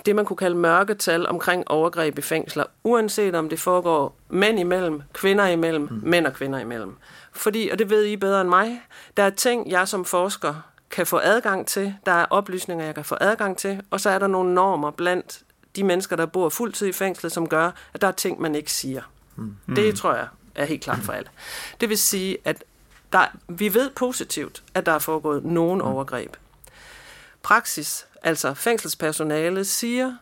det 0.06 0.16
man 0.16 0.26
kunne 0.26 0.38
kalde 0.38 0.58
mørketall 0.58 1.26
omkring 1.28 1.64
overgrep 1.72 2.20
i 2.20 2.22
fengsler, 2.22 2.70
uansett 2.84 3.36
om 3.36 3.50
det 3.50 3.60
foregår 3.60 4.12
menn 4.30 4.58
imellom, 4.62 5.02
kvinner 5.14 5.48
imellom, 5.52 5.90
menn 6.04 6.30
og 6.30 6.34
kvinner 6.38 6.62
imellem. 6.62 6.96
Fordi, 7.36 7.70
og 7.70 7.80
det 7.80 7.90
ved 7.90 8.06
I 8.06 8.16
bedre 8.16 8.42
end 8.42 8.50
mig, 8.50 8.82
der 9.18 9.24
er 9.24 9.30
ting, 9.30 9.72
jeg 9.72 9.88
som 9.88 10.06
forsker 10.06 10.62
kan 10.90 11.08
få 11.08 11.20
adgang 11.24 11.68
til, 11.68 11.96
der 12.06 12.12
er 12.12 12.26
oplysninger, 12.30 12.86
jeg 12.86 12.96
kan 12.96 13.06
få 13.06 13.18
adgang 13.22 13.58
til, 13.58 13.82
og 13.90 14.02
så 14.02 14.10
er 14.10 14.20
der 14.20 14.28
nogle 14.28 14.54
normer 14.54 14.92
blandt 14.92 15.44
de 15.76 15.84
mennesker, 15.84 16.16
der 16.16 16.26
bor 16.26 16.50
fuldtid 16.50 16.88
i 16.88 16.92
fængslet, 16.92 17.32
som 17.32 17.50
gør, 17.50 17.72
at 17.94 18.02
der 18.02 18.08
er 18.08 18.12
ting, 18.12 18.42
man 18.42 18.56
ikke 18.56 18.72
siger. 18.72 19.02
Mm. 19.36 19.56
Det 19.76 19.96
tror 19.96 20.14
jeg 20.14 20.28
er 20.56 20.66
helt 20.66 20.84
klart 20.84 21.00
for 21.00 21.14
alle. 21.14 21.30
Det 21.82 21.90
vil 21.90 21.98
sige, 21.98 22.38
at 22.46 22.64
der, 23.14 23.26
vi 23.48 23.74
ved 23.74 23.90
positivt, 23.90 24.64
at 24.74 24.86
der 24.86 24.92
er 24.92 25.00
foregået 25.00 25.46
nogen 25.46 25.82
overgreb. 25.82 26.36
Praksis, 27.44 28.08
altså 28.22 28.54
fængselspersonale, 28.54 29.66
siger, 29.66 30.16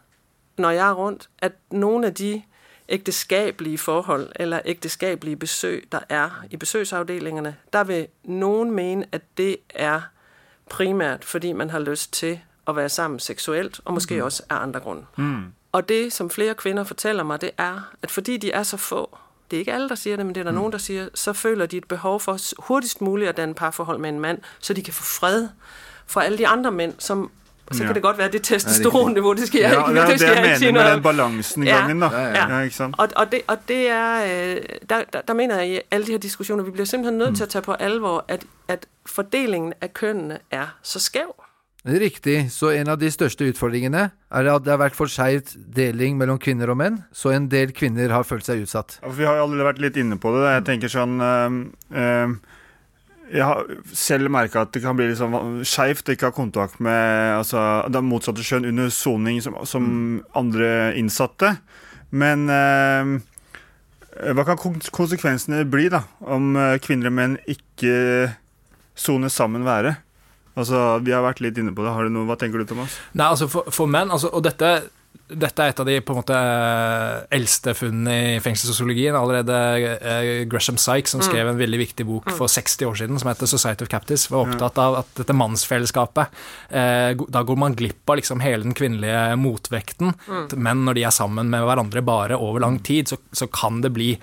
når 0.58 0.70
jeg 0.70 0.90
er 0.90 0.94
rundt, 0.94 1.30
at 1.40 1.52
nogle 1.72 2.08
af 2.08 2.14
de 2.14 2.42
ægteskabelige 2.90 3.78
forhold 3.78 4.32
eller 4.36 4.60
ægteskabelige 4.66 5.36
besøg, 5.36 5.88
der 5.92 6.00
er 6.10 6.30
i 6.52 6.58
besøgsafdelingerne, 6.58 7.56
der 7.74 7.84
vil 7.84 8.08
nogen 8.24 8.72
mene, 8.72 9.06
at 9.12 9.22
det 9.38 9.58
er 9.70 10.02
primært, 10.70 11.26
fordi 11.26 11.54
man 11.54 11.70
har 11.70 11.80
lyst 11.80 12.14
til 12.14 12.40
at 12.68 12.76
være 12.76 12.90
sammen 12.90 13.20
seksuelt, 13.20 13.82
og 13.86 13.94
måske 13.94 14.16
mm. 14.16 14.22
også 14.22 14.44
af 14.50 14.56
andre 14.56 14.80
grunde. 14.80 15.06
Mm. 15.18 15.44
Og 15.72 15.90
det, 15.90 16.14
som 16.14 16.30
flere 16.30 16.56
kvinder 16.56 16.84
fortæller 16.84 17.24
mig, 17.24 17.42
det 17.42 17.52
er, 17.58 17.92
at 18.02 18.12
fordi 18.12 18.38
de 18.38 18.52
er 18.52 18.64
så 18.64 18.78
få, 18.78 19.18
det 19.52 19.58
er 19.58 19.60
ikke 19.60 19.74
alle, 19.74 19.90
der 19.90 19.96
siger 19.96 20.16
det, 20.16 20.26
men 20.26 20.36
det 20.36 20.42
er 20.42 20.44
der 20.44 20.52
mm. 20.52 20.58
nogen, 20.58 20.72
der 20.72 20.78
siger, 20.78 21.10
så 21.14 21.34
føler 21.34 21.66
de 21.66 21.78
et 21.78 21.88
behov 21.88 22.20
for 22.20 22.62
hurtigst 22.62 23.02
muligt 23.02 23.30
at 23.30 23.38
danne 23.38 23.56
parforhold 23.56 23.98
med 23.98 24.10
en 24.10 24.20
mand, 24.20 24.40
så 24.60 24.74
de 24.74 24.84
kan 24.84 24.94
få 24.94 25.04
fred 25.04 25.48
fra 26.08 26.24
alle 26.24 26.38
de 26.38 26.48
andre 26.48 26.72
mænd, 26.72 26.94
som 27.00 27.32
så 27.74 27.84
Ja. 27.84 27.88
kan 27.88 27.96
det 27.96 28.04
godt 28.04 28.18
være, 28.18 28.32
det 28.32 28.42
testosteronnivået 28.44 29.38
det 29.38 29.48
skal 29.48 29.60
jeg 29.62 29.72
Ja, 29.72 29.88
ikke, 29.90 29.94
det 29.94 30.30
er 30.30 30.42
det 30.42 30.62
jeg 30.62 30.74
mener 30.74 30.84
med 30.84 30.94
den 30.94 31.04
balansen 31.04 31.64
i 31.64 31.66
gangen, 31.66 32.02
da. 32.02 32.08
Ja, 32.08 32.60
ikke 32.60 32.76
sant? 32.76 32.96
Og, 32.98 33.08
og, 33.16 33.32
det, 33.32 33.42
og 33.48 33.58
det 33.68 33.90
er, 33.90 34.24
øh, 34.24 34.58
der, 34.90 35.04
der, 35.14 35.22
der 35.28 35.34
mener 35.34 35.60
jeg 35.60 35.68
i 35.70 35.80
alle 35.92 36.06
de 36.08 36.12
her 36.12 36.20
diskusjoner, 36.20 36.64
vi 36.64 36.72
bliver 36.72 36.86
simpelthen 36.86 37.18
nødt 37.18 37.36
til 37.36 37.44
at 37.44 37.50
tage 37.50 37.62
på 37.62 37.74
alvor, 37.74 38.26
at, 38.28 38.44
at 38.68 38.86
fordelingen 39.06 39.74
af 39.82 39.94
kønnene 39.94 40.38
er 40.52 40.66
så 40.84 41.00
skæv. 41.00 41.44
Riktig. 41.86 42.48
Så 42.52 42.70
en 42.70 42.88
av 42.88 42.96
de 43.00 43.10
største 43.12 43.44
utfordringene 43.52 44.06
er 44.32 44.48
at 44.56 44.64
det 44.64 44.72
har 44.72 44.80
vært 44.80 44.96
for 44.96 45.12
skeiv 45.12 45.42
deling 45.76 46.16
mellom 46.18 46.40
kvinner 46.40 46.72
og 46.72 46.78
menn, 46.80 47.02
så 47.12 47.34
en 47.36 47.50
del 47.52 47.74
kvinner 47.76 48.14
har 48.16 48.24
følt 48.24 48.46
seg 48.48 48.62
utsatt. 48.64 49.00
Vi 49.18 49.26
har 49.28 49.36
jo 49.36 49.44
allerede 49.50 49.68
vært 49.68 49.82
litt 49.84 50.00
inne 50.00 50.16
på 50.16 50.32
det. 50.38 50.46
Jeg 50.54 50.64
tenker 50.70 50.94
sånn 50.94 51.18
øh, 51.20 51.58
ehm, 51.92 52.38
Jeg 53.34 53.46
har 53.50 53.66
selv 53.98 54.30
merka 54.34 54.62
at 54.62 54.74
det 54.76 54.84
kan 54.84 54.98
bli 54.98 55.08
litt 55.10 55.18
sånn 55.18 55.64
skeivt 55.66 56.10
å 56.10 56.14
ikke 56.14 56.30
ha 56.30 56.36
kontakt 56.36 56.78
med 56.84 57.40
altså, 57.40 57.60
det 57.90 58.04
motsatte 58.06 58.46
kjønn 58.46 58.70
under 58.70 58.92
soning 58.94 59.40
som, 59.42 59.58
som 59.66 59.88
andre 60.38 60.94
innsatte. 61.00 61.56
Men 62.14 62.46
eh, 62.54 63.14
hva 64.38 64.46
kan 64.46 64.60
konsekvensene 64.94 65.64
bli 65.66 65.90
da, 65.90 66.04
om 66.22 66.54
eh, 66.60 66.78
kvinner 66.84 67.10
og 67.10 67.18
menn 67.18 67.38
ikke 67.50 67.96
soner 68.94 69.34
sammen 69.34 69.66
være? 69.66 69.96
Altså, 70.54 71.00
Vi 71.02 71.14
har 71.16 71.26
vært 71.26 71.42
litt 71.42 71.58
inne 71.58 71.74
på 71.74 71.82
det. 71.82 71.94
Har 71.96 72.06
du 72.06 72.14
noe, 72.14 72.28
Hva 72.30 72.38
tenker 72.38 72.62
du, 72.62 72.68
Thomas? 72.70 73.00
Nei, 73.18 73.26
altså 73.26 73.50
for, 73.50 73.74
for 73.74 73.90
menn, 73.90 74.14
altså, 74.14 74.30
og 74.30 74.46
dette, 74.46 74.76
dette 75.30 75.64
er 75.64 75.72
et 75.72 75.80
av 75.80 75.86
de 75.88 75.96
på 76.04 76.14
en 76.14 76.20
måte 76.20 76.38
eldste 77.34 77.74
funnene 77.78 78.16
i 78.36 78.40
fengselssosiologien. 78.44 79.16
Allerede 79.18 79.56
eh, 79.98 80.44
Gresham 80.52 80.78
Sykes, 80.78 81.14
som 81.16 81.22
Mm. 81.24 81.28
skrev 81.30 81.48
en 81.48 81.58
veldig 81.58 81.80
viktig 81.80 82.06
bok 82.06 82.26
Mm. 82.28 82.38
for 82.38 82.48
60 82.48 82.86
år 82.86 82.96
siden, 83.00 83.20
som 83.20 83.30
heter 83.30 83.46
'Society 83.48 83.84
of 83.84 83.90
Captives', 83.90 84.30
var 84.30 84.46
opptatt 84.48 84.78
av 84.78 84.96
at 85.00 85.08
dette 85.16 85.34
mannsfellesskapet 85.34 86.28
eh, 86.72 87.14
Da 87.30 87.44
går 87.44 87.58
man 87.58 87.76
glipp 87.76 88.08
av 88.10 88.18
liksom 88.18 88.42
hele 88.42 88.64
den 88.64 88.74
kvinnelige 88.74 89.38
motvekten. 89.38 90.14
men 90.28 90.64
Menn, 90.64 90.86
når 90.86 90.94
de 90.96 91.04
er 91.04 91.10
sammen 91.12 91.50
med 91.50 91.62
hverandre 91.62 92.02
bare 92.04 92.38
over 92.38 92.60
lang 92.60 92.80
tid, 92.84 93.08
så, 93.08 93.18
så 93.34 93.48
kan 93.52 93.82
det 93.82 93.94
bli 93.94 94.18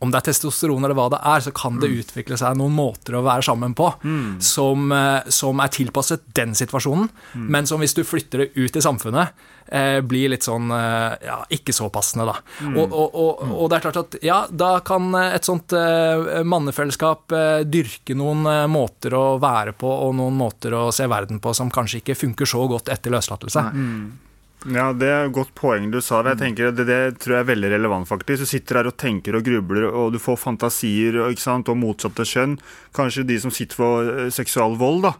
om 0.00 0.10
det 0.10 0.16
er 0.22 0.30
testosteron 0.32 0.84
eller 0.86 0.96
hva 0.96 1.10
det 1.12 1.18
er, 1.28 1.40
så 1.44 1.52
kan 1.52 1.76
det 1.82 1.90
utvikle 1.92 2.38
seg 2.40 2.56
noen 2.56 2.72
måter 2.72 3.18
å 3.18 3.24
være 3.26 3.42
sammen 3.44 3.74
på 3.76 3.90
Mm. 4.02 4.40
som, 4.40 4.90
eh, 4.92 5.28
som 5.28 5.60
er 5.60 5.68
tilpasset 5.68 6.20
den 6.34 6.54
situasjonen, 6.56 7.10
Mm. 7.34 7.46
men 7.50 7.66
som 7.66 7.80
hvis 7.80 7.94
du 7.94 8.02
flytter 8.04 8.38
det 8.38 8.50
ut 8.56 8.76
i 8.76 8.80
samfunnet, 8.80 9.28
eh, 9.70 10.00
blir 10.00 10.30
litt 10.30 10.42
sånn 10.42 10.70
eh, 10.72 11.16
ja, 11.26 11.44
ikke 11.50 11.72
så 11.76 11.90
passende, 11.92 12.24
da. 12.26 12.34
Mm. 12.64 12.78
Og, 12.78 12.92
og, 12.92 13.14
og, 13.14 13.52
og 13.60 13.68
det 13.70 13.76
er 13.76 13.84
klart 13.90 14.00
at 14.00 14.16
ja, 14.24 14.46
da 14.50 14.80
kan 14.80 15.14
eh, 15.14 15.34
et 15.36 15.44
sånt 15.44 15.72
eh, 15.76 16.42
mannefellesskap 16.48 17.32
eh, 17.36 17.60
dyrke 17.64 18.16
noen 18.16 18.48
måter 18.70 19.12
å 19.14 19.38
være 19.38 19.72
på, 19.76 19.86
og 20.08 20.14
noen 20.16 20.34
måter 20.40 20.72
å 20.72 20.88
se 20.92 21.06
verden 21.06 21.40
på 21.40 21.54
som 21.54 21.70
kanskje 21.70 22.00
ikke 22.00 22.16
funker 22.16 22.46
så 22.48 22.64
godt 22.68 22.88
etter 22.88 23.10
løslatelse. 23.12 23.68
Mm. 23.74 24.10
Ja, 24.68 24.90
det 24.92 25.08
er 25.08 25.22
et 25.24 25.32
godt 25.32 25.54
poeng 25.56 25.88
du 25.92 26.02
sa. 26.04 26.20
det. 26.22 26.34
Jeg 26.34 26.40
tenker 26.42 26.74
det, 26.76 26.84
det 26.88 27.20
tror 27.22 27.38
jeg 27.38 27.44
er 27.46 27.48
veldig 27.48 27.70
relevant, 27.72 28.08
faktisk. 28.08 28.44
Du 28.44 28.50
sitter 28.50 28.80
her 28.80 28.90
og 28.90 28.96
tenker 29.00 29.38
og 29.38 29.46
grubler, 29.46 29.86
og 29.88 30.12
du 30.12 30.18
får 30.20 30.36
fantasier 30.42 31.16
ikke 31.30 31.44
sant, 31.46 31.70
og 31.72 31.78
motsatte 31.80 32.26
kjønn. 32.28 32.58
Kanskje 32.96 33.24
de 33.28 33.38
som 33.40 33.54
sitter 33.54 33.80
for 33.80 34.10
eh, 34.12 34.28
seksual 34.34 34.76
vold, 34.80 35.06
da. 35.08 35.14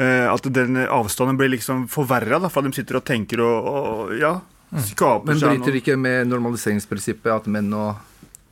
Eh, 0.00 0.24
at 0.30 0.48
den 0.54 0.80
avstanden 0.86 1.36
blir 1.36 1.52
liksom 1.52 1.84
forverra, 1.92 2.40
for 2.48 2.64
de 2.64 2.72
sitter 2.72 3.00
og 3.00 3.04
tenker 3.04 3.42
og, 3.44 3.68
og 3.68 4.14
ja, 4.16 4.38
skaper 4.86 5.34
Men 5.34 5.42
bryter 5.42 5.74
det 5.74 5.82
ikke 5.82 5.98
med 6.00 6.30
normaliseringsprinsippet 6.30 7.32
at 7.34 7.50
menn 7.50 7.72
og 7.76 7.98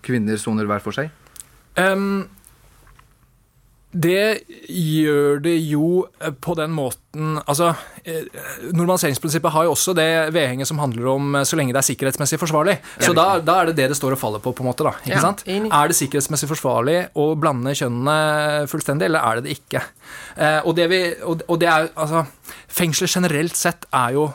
kvinner 0.05 0.37
soner 0.41 0.69
hver 0.69 0.83
for 0.85 0.97
seg? 0.97 1.09
Ehm, 1.79 2.27
det 3.91 4.43
gjør 4.69 5.39
det 5.41 5.55
jo 5.65 6.03
eh, 6.21 6.35
på 6.45 6.53
den 6.59 6.75
måten 6.77 7.39
Altså, 7.49 7.71
eh, 8.05 8.27
normaliseringsprinsippet 8.77 9.55
har 9.55 9.65
jo 9.65 9.73
også 9.73 9.95
det 9.97 10.05
vedhenget 10.37 10.69
som 10.69 10.79
handler 10.83 11.07
om 11.15 11.39
eh, 11.41 11.47
så 11.49 11.57
lenge 11.57 11.73
det 11.73 11.81
er 11.81 11.87
sikkerhetsmessig 11.89 12.39
forsvarlig. 12.39 12.77
Så 13.01 13.15
da, 13.17 13.39
da 13.41 13.57
er 13.63 13.71
det 13.71 13.79
det 13.79 13.87
det 13.95 13.97
står 13.97 14.13
og 14.15 14.21
faller 14.21 14.43
på, 14.45 14.53
på 14.53 14.63
en 14.63 14.69
måte. 14.69 14.85
da, 14.85 14.93
ikke 15.01 15.17
Ja, 15.17 15.23
sant? 15.25 15.43
enig. 15.49 15.73
Er 15.73 15.89
det 15.89 15.97
sikkerhetsmessig 15.97 16.51
forsvarlig 16.51 16.99
å 17.17 17.31
blande 17.41 17.73
kjønnene 17.81 18.69
fullstendig, 18.69 19.09
eller 19.09 19.25
er 19.25 19.41
det 19.41 19.49
det 19.49 19.57
ikke? 19.57 19.83
Og, 20.69 20.77
det 20.77 20.91
vi, 20.93 21.01
og 21.25 21.57
det 21.61 21.69
er 21.71 21.89
altså 21.97 22.27
Fengsler 22.69 23.09
generelt 23.09 23.57
sett 23.57 23.89
er 23.95 24.13
jo 24.19 24.29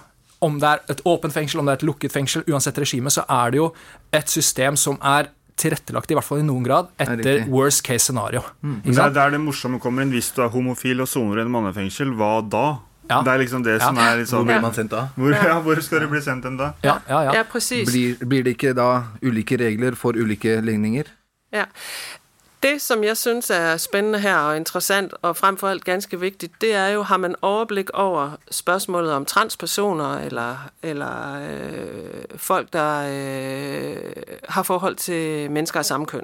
om 0.44 0.58
det 0.60 0.68
er 0.68 0.82
et 0.92 1.02
åpent 1.08 1.34
fengsel, 1.34 1.62
om 1.62 1.70
det 1.70 1.78
er 1.78 1.80
et 1.82 1.88
lukket 1.88 2.12
fengsel, 2.12 2.44
uansett 2.52 2.78
regime, 2.82 3.12
så 3.14 3.24
er 3.32 3.54
det 3.54 3.62
jo 3.62 3.70
et 4.12 4.30
system 4.30 4.76
som 4.80 4.98
er 5.00 5.30
tilrettelagt, 5.64 6.12
i 6.12 6.18
hvert 6.18 6.28
fall 6.28 6.42
i 6.44 6.48
noen 6.48 6.64
grad, 6.68 6.92
etter 7.02 7.46
worst 7.52 7.84
case 7.88 8.06
scenario. 8.10 8.44
Mm. 8.64 8.82
Det 8.86 8.98
er 9.00 9.14
der 9.16 9.36
det 9.38 9.42
morsomme 9.44 9.80
kommer 9.84 10.04
inn. 10.06 10.12
Hvis 10.14 10.32
du 10.36 10.44
er 10.46 10.52
homofil 10.54 11.02
og 11.04 11.10
soner 11.10 11.42
i 11.42 11.46
en 11.48 11.54
mannefengsel, 11.54 12.12
hva 12.20 12.36
da? 12.44 12.66
Ja. 13.10 13.20
Det 13.24 13.34
er 13.34 13.40
liksom 13.42 13.64
det 13.66 13.74
Ja. 13.80 13.88
som 13.88 13.98
er 14.00 14.22
sånn 14.24 14.46
Hvor 14.46 14.48
blir 14.48 14.62
man 14.64 14.74
sendt 14.74 14.92
da? 14.94 15.02
Hvor, 15.18 15.34
ja, 15.50 15.58
hvor 15.62 15.82
skal 15.84 16.00
du 16.06 16.08
bli 16.08 16.22
sendt 16.24 16.46
hen 16.48 16.56
da? 16.58 16.74
Ja, 16.84 17.00
ja, 17.10 17.24
Ja, 17.24 17.34
ja, 17.42 17.44
Blir, 17.90 18.16
blir 18.24 18.44
det 18.44 18.56
ikke 18.58 18.74
da 18.74 19.04
ulike 19.22 19.58
regler 19.60 19.96
for 20.00 20.14
ulike 20.16 20.62
ligninger? 20.64 21.10
Ja. 21.52 21.66
Det, 22.64 22.82
som 22.82 23.04
jeg 23.04 23.18
synes 23.18 23.50
er 23.50 23.78
spennende 23.78 24.20
her 24.20 24.38
og 24.38 24.58
interessant, 24.58 25.14
og 25.22 25.38
fremfor 25.38 25.68
alt 25.68 25.86
ganske 25.86 26.20
vigtigt, 26.20 26.54
det 26.62 26.76
er 26.76 26.88
jo, 26.88 27.02
har 27.02 27.18
man 27.18 27.36
overblik 27.42 27.90
over 27.90 28.32
spørgsmålet 28.52 29.12
om 29.12 29.26
transpersoner 29.26 30.18
eller, 30.18 30.70
eller 30.84 31.42
øh, 31.52 32.24
folk, 32.36 32.74
der 32.74 33.00
øh, 33.00 33.96
har 34.50 34.64
forhold 34.64 34.96
til 34.96 35.52
mennesker 35.52 35.80
af 35.80 35.86
samme 35.86 36.06
køn. 36.06 36.24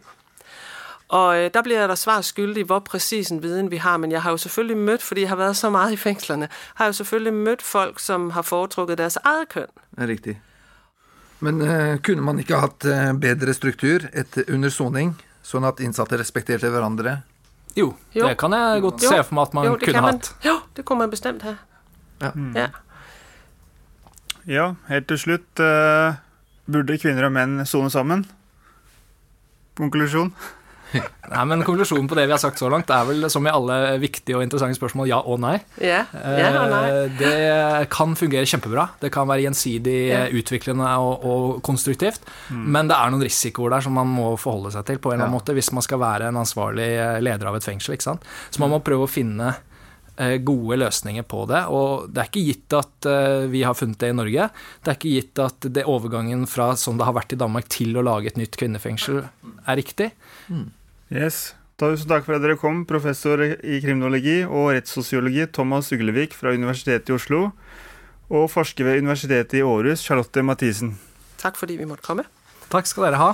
Og 1.08 1.38
øh, 1.38 1.52
der 1.54 1.62
bliver 1.62 1.88
der 1.88 1.95
svar 1.95 2.21
skyldig, 2.21 2.63
hvor 2.63 2.80
præcis 2.80 3.30
en 3.30 3.43
viden 3.43 3.71
vi 3.71 3.78
har, 3.78 3.97
men 3.97 4.12
jeg 4.12 4.21
har 4.21 4.32
jo 4.32 4.38
selvfølgelig 4.38 4.78
mødt, 4.78 5.02
fordi 5.02 5.21
jeg 5.21 5.30
har 5.30 5.36
været 5.36 5.58
så 5.58 5.69
meget 5.69 5.91
i 5.91 5.97
fængslerne, 5.97 6.47
har 6.73 6.86
jo 6.86 6.91
selvfølgelig 6.91 7.34
mødt 7.34 7.62
folk, 7.62 7.99
som 7.99 8.30
har 8.30 8.41
foretrukket 8.41 8.97
deres 8.97 9.15
eget 9.23 9.49
køn. 9.49 9.67
Er 9.97 10.08
riktig. 10.08 10.41
Men 11.39 11.62
øh, 11.62 11.99
kunne 11.99 12.21
man 12.21 12.39
ikke 12.39 12.56
hatt 12.56 12.86
eh, 12.86 13.13
bedre 13.19 13.54
struktur 13.54 13.99
etter, 14.13 14.43
under 14.54 14.69
soning, 14.69 15.21
sånn 15.49 15.65
at 15.67 15.81
innsatte 15.83 16.19
respekterte 16.19 16.69
hverandre? 16.69 17.19
Jo, 17.77 17.93
det 18.13 18.35
kan 18.41 18.53
jeg 18.53 18.83
godt 18.83 19.03
se 19.05 19.17
for 19.23 19.38
meg 19.38 19.49
at 19.49 19.57
man 19.57 19.67
jo, 19.67 19.73
kunne 19.81 20.03
man, 20.03 20.19
hatt. 20.19 20.31
Ja, 20.45 20.55
det 20.77 20.85
kommer 20.88 21.09
bestemt 21.09 21.45
her. 21.45 21.59
Ja. 22.19 22.31
ja. 22.57 22.69
Ja, 24.49 24.65
helt 24.89 25.07
til 25.12 25.19
slutt. 25.21 25.62
Uh, 25.62 26.17
burde 26.69 26.97
kvinner 27.01 27.27
og 27.27 27.35
menn 27.35 27.62
sone 27.69 27.91
sammen? 27.93 28.25
Konklusjon? 29.79 30.33
Nei, 31.30 31.43
men 31.45 31.62
Konklusjonen 31.65 32.08
på 32.10 32.17
det 32.17 32.25
vi 32.25 32.34
har 32.34 32.41
sagt 32.41 32.60
så 32.62 32.69
langt, 32.71 32.89
er 32.89 33.06
vel 33.06 33.28
som 33.32 33.45
i 33.45 33.52
alle 33.52 33.75
viktige 34.02 34.39
og 34.39 34.43
interessante 34.45 34.78
spørsmål 34.80 35.10
ja 35.12 35.19
og 35.21 35.38
nei. 35.43 35.56
Ja, 35.84 36.02
ja 36.13 36.49
og 36.63 36.73
nei. 36.73 36.82
Eh, 36.89 37.13
Det 37.19 37.89
kan 37.93 38.15
fungere 38.17 38.49
kjempebra. 38.49 38.88
Det 39.02 39.12
kan 39.13 39.30
være 39.30 39.45
gjensidig 39.45 39.97
yeah. 40.10 40.28
utviklende 40.34 40.89
og, 41.04 41.25
og 41.30 41.62
konstruktivt. 41.65 42.25
Men 42.49 42.89
det 42.89 42.97
er 42.97 43.13
noen 43.13 43.25
risikoer 43.28 43.75
der 43.75 43.86
som 43.86 43.97
man 43.99 44.10
må 44.10 44.34
forholde 44.41 44.73
seg 44.73 44.88
til 44.89 45.02
på 45.02 45.13
en 45.13 45.19
eller 45.19 45.30
annen 45.30 45.38
måte 45.38 45.56
hvis 45.58 45.71
man 45.75 45.86
skal 45.86 46.02
være 46.02 46.32
en 46.32 46.41
ansvarlig 46.41 46.89
eh, 46.97 47.17
leder 47.23 47.52
av 47.52 47.60
et 47.60 47.67
fengsel. 47.67 47.97
ikke 47.97 48.10
sant? 48.10 48.25
Så 48.49 48.63
man 48.63 48.73
må 48.73 48.82
prøve 48.86 49.06
å 49.06 49.12
finne 49.12 49.52
eh, 50.17 50.39
gode 50.41 50.80
løsninger 50.82 51.30
på 51.30 51.45
det. 51.54 51.62
Og 51.69 52.10
det 52.10 52.23
er 52.23 52.32
ikke 52.34 52.47
gitt 52.47 52.78
at 52.80 53.12
vi 53.54 53.62
har 53.67 53.78
funnet 53.78 54.02
det 54.02 54.10
i 54.10 54.17
Norge. 54.17 54.49
Det 54.82 54.95
er 54.95 54.97
ikke 54.97 55.13
gitt 55.19 55.45
at 55.45 55.69
det 55.78 55.86
overgangen 55.86 56.49
fra 56.49 56.71
sånn 56.80 56.97
det 56.97 57.06
har 57.06 57.17
vært 57.21 57.38
i 57.38 57.41
Danmark 57.45 57.69
til 57.69 57.93
å 58.02 58.06
lage 58.10 58.34
et 58.34 58.41
nytt 58.41 58.58
kvinnefengsel 58.58 59.21
er 59.21 59.78
riktig. 59.84 60.12
Yes. 61.09 61.55
Tusen 61.79 62.09
takk 62.09 62.25
for 62.27 62.35
at 62.35 62.43
dere 62.43 62.57
kom, 62.59 62.83
professor 62.85 63.41
i 63.41 63.79
kriminologi 63.81 64.41
og 64.43 64.73
rettssosiologi 64.75 65.47
Thomas 65.55 65.89
Uglevik 65.95 66.35
fra 66.35 66.51
Universitetet 66.53 67.09
i 67.09 67.15
Oslo, 67.15 67.45
og 68.29 68.49
forsker 68.51 68.85
ved 68.85 68.99
Universitetet 69.01 69.61
i 69.61 69.63
Århus, 69.65 70.03
Charlotte 70.03 70.43
Mathisen. 70.45 70.97
Takk 71.39 71.57
fordi 71.57 71.79
vi 71.79 71.87
måtte 71.87 72.05
komme. 72.05 72.27
Takk 72.69 72.89
skal 72.89 73.07
dere 73.07 73.21
ha. 73.21 73.31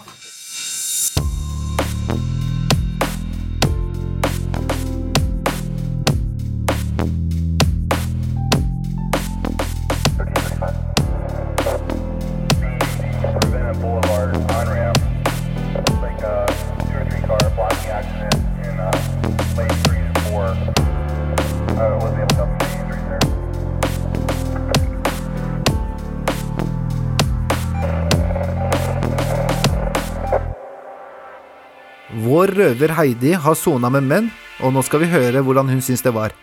Vår 32.35 32.51
røver 32.51 32.91
Heidi 32.97 33.29
har 33.39 33.55
sona 33.55 33.87
med 33.87 34.03
menn, 34.09 34.25
og 34.59 34.73
nå 34.75 34.81
skal 34.83 35.05
vi 35.05 35.07
høre 35.07 35.39
hvordan 35.45 35.69
hun 35.71 35.79
syns 35.83 36.01
det 36.03 36.11
var. 36.11 36.33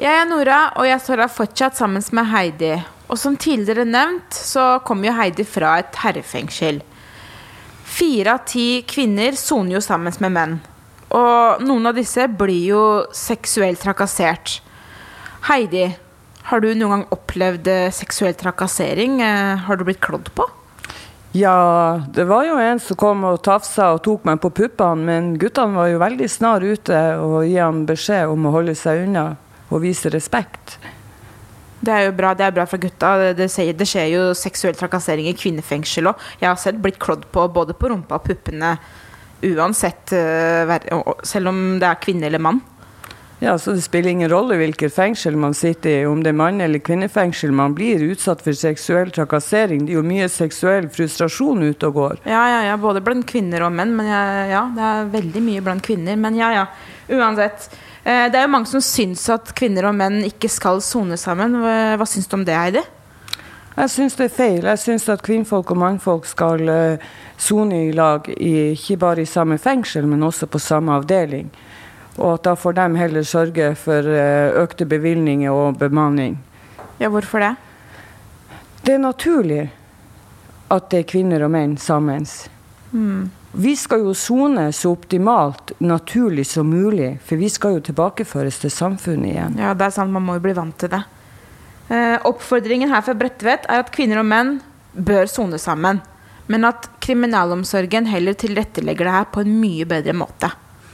Jeg 0.00 0.08
er 0.08 0.24
Nora, 0.24 0.60
og 0.80 0.88
jeg 0.88 1.02
står 1.04 1.20
her 1.20 1.32
fortsatt 1.32 1.76
sammen 1.76 2.04
med 2.16 2.30
Heidi. 2.30 2.70
Og 3.12 3.20
som 3.20 3.36
tidligere 3.36 3.84
nevnt, 3.84 4.32
så 4.32 4.78
kommer 4.88 5.10
jo 5.10 5.16
Heidi 5.18 5.44
fra 5.44 5.74
et 5.82 6.00
herrefengsel. 6.00 6.80
Fire 7.84 8.38
av 8.38 8.46
ti 8.48 8.80
kvinner 8.88 9.36
soner 9.36 9.76
jo 9.76 9.84
sammen 9.84 10.16
med 10.24 10.32
menn. 10.32 10.56
Og 11.12 11.60
noen 11.68 11.92
av 11.92 12.00
disse 12.00 12.24
blir 12.40 12.64
jo 12.70 12.82
seksuelt 13.12 13.84
trakassert. 13.84 14.62
Heidi, 15.50 15.90
har 16.48 16.64
du 16.64 16.70
noen 16.72 17.02
gang 17.02 17.06
opplevd 17.12 17.68
eh, 17.68 17.92
seksuell 17.92 18.32
trakassering? 18.40 19.20
Eh, 19.20 19.68
Har 19.68 19.76
du 19.76 19.84
blitt 19.84 20.00
klådd 20.00 20.32
på? 20.32 20.48
Ja, 21.34 22.00
det 22.14 22.24
var 22.24 22.44
jo 22.46 22.54
en 22.62 22.78
som 22.78 22.94
kom 22.94 23.24
og 23.26 23.40
tafsa 23.42 23.88
og 23.96 24.04
tok 24.06 24.22
meg 24.28 24.38
på 24.38 24.52
puppene, 24.54 25.02
men 25.02 25.32
guttene 25.34 25.74
var 25.74 25.88
jo 25.90 25.98
veldig 25.98 26.28
snar 26.30 26.62
ute 26.62 27.00
og 27.18 27.40
gi 27.42 27.56
ham 27.58 27.80
beskjed 27.88 28.30
om 28.30 28.46
å 28.46 28.52
holde 28.54 28.76
seg 28.78 29.02
unna 29.08 29.24
og 29.66 29.82
vise 29.82 30.12
respekt. 30.14 30.76
Det 31.82 31.90
er 31.90 32.06
jo 32.06 32.12
bra, 32.14 32.36
det 32.38 32.46
er 32.46 32.54
bra 32.54 32.68
for 32.70 32.78
gutta. 32.78 33.32
Det, 33.34 33.48
skjer 33.50 34.12
jo 34.12 34.28
seksuell 34.38 34.78
trakassering 34.78 35.26
i 35.26 35.34
kvinnefengsel 35.34 36.12
òg. 36.12 36.22
Jeg 36.38 36.48
har 36.52 36.60
selv 36.60 36.84
blitt 36.84 37.02
klådd 37.02 37.26
på 37.34 37.48
både 37.50 37.74
på 37.74 37.90
rumpa 37.90 38.20
og 38.20 38.28
puppene 38.30 38.76
uansett, 39.44 40.14
eh, 40.14 40.78
selv 41.26 41.50
om 41.50 41.58
det 41.82 41.90
er 41.90 42.00
kvinne 42.00 42.30
eller 42.30 42.46
mann. 42.46 42.62
Ja, 43.42 43.58
så 43.58 43.72
Det 43.72 43.82
spiller 43.82 44.10
ingen 44.10 44.30
rolle 44.30 44.56
hvilket 44.56 44.92
fengsel 44.94 45.36
man 45.36 45.54
sitter 45.54 45.90
i, 45.90 46.06
om 46.06 46.22
det 46.22 46.30
er 46.30 46.36
mann- 46.38 46.60
eller 46.64 46.78
kvinnefengsel. 46.78 47.52
Man 47.52 47.74
blir 47.74 48.00
utsatt 48.12 48.40
for 48.42 48.52
seksuell 48.56 49.10
trakassering. 49.12 49.84
Det 49.86 49.92
er 49.92 49.98
jo 49.98 50.04
mye 50.06 50.28
seksuell 50.32 50.86
frustrasjon 50.88 51.62
ute 51.66 51.86
og 51.90 51.94
går. 51.98 52.16
Ja, 52.24 52.44
ja, 52.48 52.60
ja, 52.70 52.76
både 52.80 53.02
blant 53.04 53.26
kvinner 53.26 53.66
og 53.66 53.72
menn. 53.74 53.92
Men 53.96 54.06
ja, 54.06 54.22
ja, 54.48 54.62
det 54.74 54.82
er 54.90 55.10
veldig 55.20 55.42
mye 55.42 55.60
blant 55.66 55.82
kvinner. 55.84 56.16
Men 56.16 56.38
ja, 56.38 56.52
ja. 56.54 56.66
Uansett. 57.10 57.68
Eh, 58.04 58.30
Det 58.30 58.38
er 58.38 58.46
jo 58.46 58.52
mange 58.54 58.66
som 58.70 58.80
syns 58.80 59.28
at 59.28 59.52
kvinner 59.54 59.90
og 59.90 59.94
menn 59.98 60.22
ikke 60.24 60.48
skal 60.48 60.80
sone 60.80 61.16
sammen. 61.20 61.58
Hva, 61.98 62.06
syns 62.06 62.26
du 62.30 62.34
om 62.38 62.44
det, 62.44 62.54
Heidi? 62.56 62.82
Jeg 63.76 63.90
syns 63.90 64.14
det 64.16 64.30
er 64.30 64.34
feil. 64.36 64.62
Jeg 64.62 64.78
syns 64.78 65.08
at 65.10 65.22
kvinnfolk 65.26 65.70
og 65.74 65.76
mannfolk 65.82 66.24
skal 66.30 66.68
eh, 66.68 66.96
sone 67.36 67.88
i 67.88 67.92
lag, 67.92 68.24
ikke 68.30 68.96
bare 68.96 69.22
i 69.22 69.28
samme 69.28 69.58
fengsel, 69.58 70.06
men 70.06 70.22
også 70.22 70.46
på 70.46 70.60
samme 70.62 70.92
avdeling. 70.94 71.50
Og 72.16 72.34
at 72.36 72.44
da 72.46 72.54
får 72.56 72.76
de 72.78 72.88
heller 73.00 73.26
sørge 73.26 73.70
for 73.78 74.06
eh, 74.06 74.54
økte 74.62 74.86
bevilgninger 74.86 75.50
og 75.50 75.78
bemanning. 75.80 76.36
Ja, 77.00 77.10
hvorfor 77.10 77.42
det? 77.42 77.54
Det 78.84 78.94
er 78.94 79.02
naturlig 79.02 79.64
at 80.74 80.90
det 80.92 81.02
er 81.02 81.08
kvinner 81.08 81.42
og 81.46 81.50
menn 81.54 81.74
sammen. 81.80 82.26
Mm. 82.92 83.30
Vi 83.54 83.74
skal 83.78 84.02
jo 84.02 84.14
sone 84.18 84.66
så 84.74 84.92
optimalt 84.94 85.72
naturlig 85.78 86.46
som 86.50 86.70
mulig, 86.70 87.18
for 87.22 87.38
vi 87.38 87.50
skal 87.52 87.76
jo 87.76 87.84
tilbakeføres 87.86 88.58
til 88.62 88.72
samfunnet 88.74 89.30
igjen. 89.30 89.58
Ja, 89.62 89.74
det 89.78 89.86
er 89.86 89.94
sant. 89.94 90.14
Man 90.14 90.26
må 90.26 90.38
jo 90.38 90.42
bli 90.42 90.54
vant 90.56 90.74
til 90.78 90.90
det. 90.90 91.02
Eh, 91.88 92.16
oppfordringen 92.26 92.90
her 92.90 93.04
fra 93.06 93.14
Bredtvet 93.18 93.68
er 93.68 93.84
at 93.84 93.92
kvinner 93.94 94.22
og 94.22 94.26
menn 94.26 94.56
bør 94.94 95.30
sone 95.30 95.60
sammen. 95.62 96.02
Men 96.50 96.66
at 96.68 96.88
kriminalomsorgen 97.04 98.10
heller 98.10 98.36
tilrettelegger 98.36 99.08
det 99.08 99.16
her 99.16 99.30
på 99.32 99.44
en 99.44 99.54
mye 99.62 99.86
bedre 99.88 100.16
måte. 100.16 100.50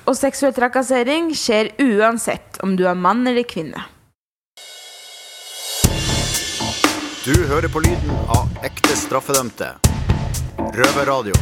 Og 0.09 0.17
seksuell 0.17 0.55
trakassering 0.57 1.33
skjer 1.37 1.73
uansett 1.83 2.61
om 2.65 2.77
du 2.77 2.87
er 2.89 2.99
mann 2.99 3.27
eller 3.27 3.45
kvinne. 3.49 3.85
Du 7.25 7.35
hører 7.51 7.69
på 7.69 7.83
lyden 7.85 8.15
av 8.33 8.49
ekte 8.65 8.97
straffedømte. 8.97 9.75
Røverradio. 10.77 11.37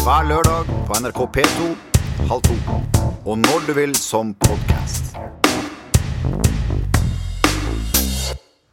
Hver 0.00 0.26
lørdag 0.28 0.68
på 0.88 1.00
NRK 1.00 1.22
P2 1.36 1.70
halv 2.28 2.42
to. 2.46 2.56
Og 3.24 3.38
når 3.38 3.66
du 3.66 3.72
vil 3.76 3.94
som 3.96 4.34
podkast. 4.34 5.14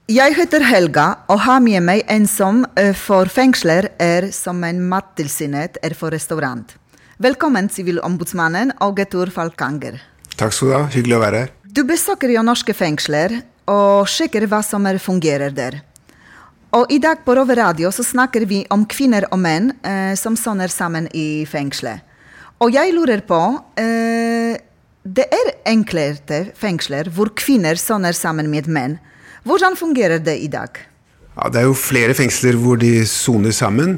Jeg 0.08 0.36
heter 0.38 0.64
Helga 0.64 1.08
og 1.28 1.42
har 1.44 1.60
med 1.64 1.84
meg 1.84 2.04
en 2.12 2.28
som 2.32 2.64
eh, 2.80 2.94
for 2.96 3.28
fengsler 3.32 3.90
er 4.00 4.30
som 4.36 4.64
en 4.64 4.80
mattilsynet 4.92 5.82
er 5.84 5.96
for 6.00 6.16
restaurant. 6.16 6.78
Velkommen, 7.18 7.66
Sivilombudsmannen 7.66 8.76
Augetur 8.78 9.32
Falkanger. 9.34 9.96
Takk 10.38 10.52
skal 10.54 10.68
du 10.70 10.74
ha. 10.76 10.82
Hyggelig 10.94 11.16
å 11.18 11.22
være 11.24 11.38
her. 11.42 11.54
Du 11.66 11.80
besøker 11.90 12.30
jo 12.30 12.44
norske 12.46 12.76
fengsler 12.78 13.32
og 13.74 14.06
sjekker 14.06 14.46
hva 14.46 14.60
som 14.62 14.86
er 14.86 15.00
fungerer 15.02 15.50
der. 15.50 15.80
Og 16.78 16.94
i 16.94 17.00
dag 17.02 17.24
på 17.26 17.34
Rove 17.34 17.56
Radio 17.58 17.90
så 17.90 18.06
snakker 18.06 18.46
vi 18.46 18.60
om 18.70 18.84
kvinner 18.86 19.26
og 19.32 19.42
menn 19.42 19.72
eh, 19.82 20.14
som 20.14 20.38
soner 20.38 20.70
sammen 20.70 21.10
i 21.18 21.42
fengselet. 21.50 22.06
Og 22.62 22.78
jeg 22.78 22.94
lurer 22.94 23.26
på 23.26 23.42
eh, 23.82 24.54
Det 25.02 25.26
er 25.26 25.52
enklere 25.74 26.44
fengsler 26.54 27.10
hvor 27.10 27.34
kvinner 27.34 27.82
soner 27.82 28.14
sammen 28.14 28.54
med 28.54 28.70
menn. 28.70 29.00
Hvordan 29.42 29.74
fungerer 29.74 30.22
det 30.22 30.38
i 30.38 30.54
dag? 30.54 30.70
Ja, 31.34 31.50
det 31.50 31.64
er 31.64 31.66
jo 31.66 31.74
flere 31.74 32.14
fengsler 32.14 32.62
hvor 32.62 32.78
de 32.78 33.02
soner 33.10 33.58
sammen. 33.58 33.98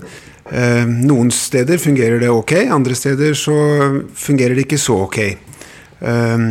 Eh, 0.50 0.86
noen 0.86 1.30
steder 1.30 1.78
fungerer 1.78 2.22
det 2.24 2.30
ok, 2.34 2.56
andre 2.74 2.96
steder 2.98 3.36
så 3.38 3.56
fungerer 4.18 4.58
det 4.58 4.66
ikke 4.66 4.82
så 4.82 5.04
ok. 5.06 5.20
Eh, 5.22 6.46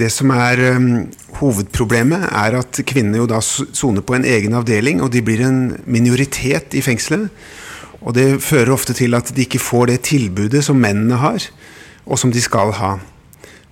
det 0.00 0.10
som 0.14 0.30
er 0.30 0.62
eh, 0.68 0.90
hovedproblemet, 1.40 2.28
er 2.30 2.58
at 2.60 2.82
kvinnene 2.86 3.18
jo 3.18 3.28
da 3.30 3.40
soner 3.42 4.04
på 4.06 4.14
en 4.14 4.26
egen 4.28 4.54
avdeling, 4.54 5.02
og 5.02 5.10
de 5.14 5.24
blir 5.26 5.42
en 5.46 5.62
minoritet 5.90 6.76
i 6.78 6.84
fengselet. 6.86 7.26
Og 8.00 8.14
det 8.16 8.40
fører 8.40 8.72
ofte 8.72 8.94
til 8.96 9.16
at 9.18 9.32
de 9.34 9.44
ikke 9.44 9.60
får 9.60 9.90
det 9.90 10.02
tilbudet 10.08 10.62
som 10.64 10.78
mennene 10.80 11.18
har, 11.20 11.42
og 12.06 12.18
som 12.18 12.30
de 12.32 12.40
skal 12.40 12.72
ha. 12.78 12.94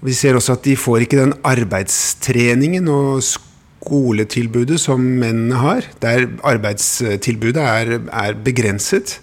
Vi 0.05 0.14
ser 0.14 0.37
også 0.38 0.59
at 0.59 0.66
de 0.66 0.77
får 0.79 1.07
ikke 1.07 1.18
den 1.18 1.33
arbeidstreningen 1.46 2.90
og 2.92 3.22
skoletilbudet 3.24 4.79
som 4.83 5.01
mennene 5.01 5.62
har, 5.62 5.87
der 6.03 6.27
arbeidstilbudet 6.46 7.62
er, 7.62 7.96
er 8.11 8.37
begrenset. 8.44 9.18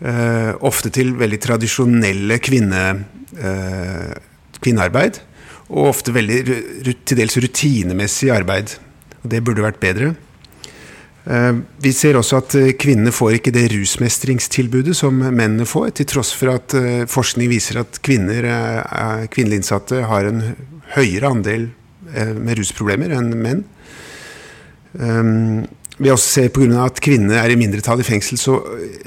Eh, 0.00 0.52
ofte 0.64 0.88
til 0.94 1.12
veldig 1.20 1.38
tradisjonelle 1.44 2.38
kvinne, 2.40 2.84
eh, 3.36 4.14
kvinnearbeid. 4.60 5.20
Og 5.68 5.90
ofte 5.92 6.12
veldig 6.12 6.40
til 7.04 7.16
dels 7.18 7.36
rutinemessig 7.36 8.30
arbeid. 8.32 8.78
Og 9.22 9.30
det 9.30 9.44
burde 9.44 9.62
vært 9.62 9.80
bedre. 9.80 10.16
Eh, 11.26 11.52
Vi 11.82 11.92
ser 11.92 12.14
også 12.14 12.38
at 12.38 12.78
kvinnene 12.78 13.12
får 13.12 13.38
ikke 13.38 13.52
det 13.52 13.70
rusmestringstilbudet 13.72 14.96
som 14.96 15.18
mennene 15.18 15.66
får, 15.66 15.94
til 15.94 16.06
tross 16.06 16.32
for 16.32 16.54
at 16.54 16.68
forskning 17.06 17.48
viser 17.48 17.80
at 17.80 18.00
kvinner, 18.02 19.28
kvinnelige 19.28 19.60
innsatte 19.60 20.06
har 20.06 20.24
en 20.24 20.56
høyere 20.96 21.28
andel 21.28 21.70
med 22.36 22.58
rusproblemer 22.58 23.10
enn 23.12 23.34
menn. 23.36 23.64
Vi 26.00 26.08
også 26.08 26.28
ser 26.32 26.48
pga. 26.48 26.86
at 26.86 27.00
kvinner 27.04 27.36
er 27.42 27.52
i 27.52 27.58
mindretall 27.60 28.00
i 28.00 28.06
fengsel, 28.06 28.38
så 28.40 28.56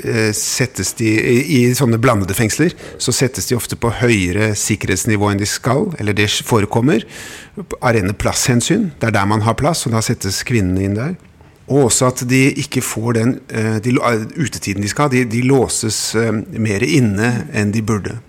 eh, 0.03 0.29
settes 0.37 0.93
de 0.99 1.09
i, 1.09 1.61
sånne 1.73 1.97
blandede 1.97 2.35
fengsler 2.37 2.75
så 3.01 3.13
settes 3.15 3.49
de 3.49 3.57
ofte 3.57 3.75
på 3.75 3.89
høyere 3.97 4.51
sikkerhetsnivå 4.53 5.31
enn 5.31 5.41
de 5.41 5.49
skal, 5.49 5.87
eller 5.97 6.13
det 6.13 6.29
forekommer, 6.45 7.05
av 7.79 7.95
rene 7.95 8.13
plasshensyn. 8.13 8.91
Det 8.99 9.09
er 9.09 9.15
der 9.17 9.29
man 9.29 9.41
har 9.45 9.57
plass, 9.57 9.87
og 9.87 9.95
da 9.95 10.03
settes 10.05 10.43
kvinnene 10.45 10.85
inn 10.85 10.99
der. 10.99 11.15
Og 11.65 11.87
også 11.87 12.11
at 12.11 12.21
de 12.29 12.43
ikke 12.61 12.83
får 12.85 13.17
den 13.17 13.33
eh, 13.49 13.79
de, 13.81 13.95
eh, 13.97 14.27
utetiden 14.37 14.85
de 14.85 14.91
skal. 14.91 15.09
De, 15.09 15.25
de 15.25 15.41
låses 15.47 15.97
mer 16.13 16.85
inne 16.85 17.33
enn 17.57 17.73
de 17.73 17.81
burde. 17.81 18.19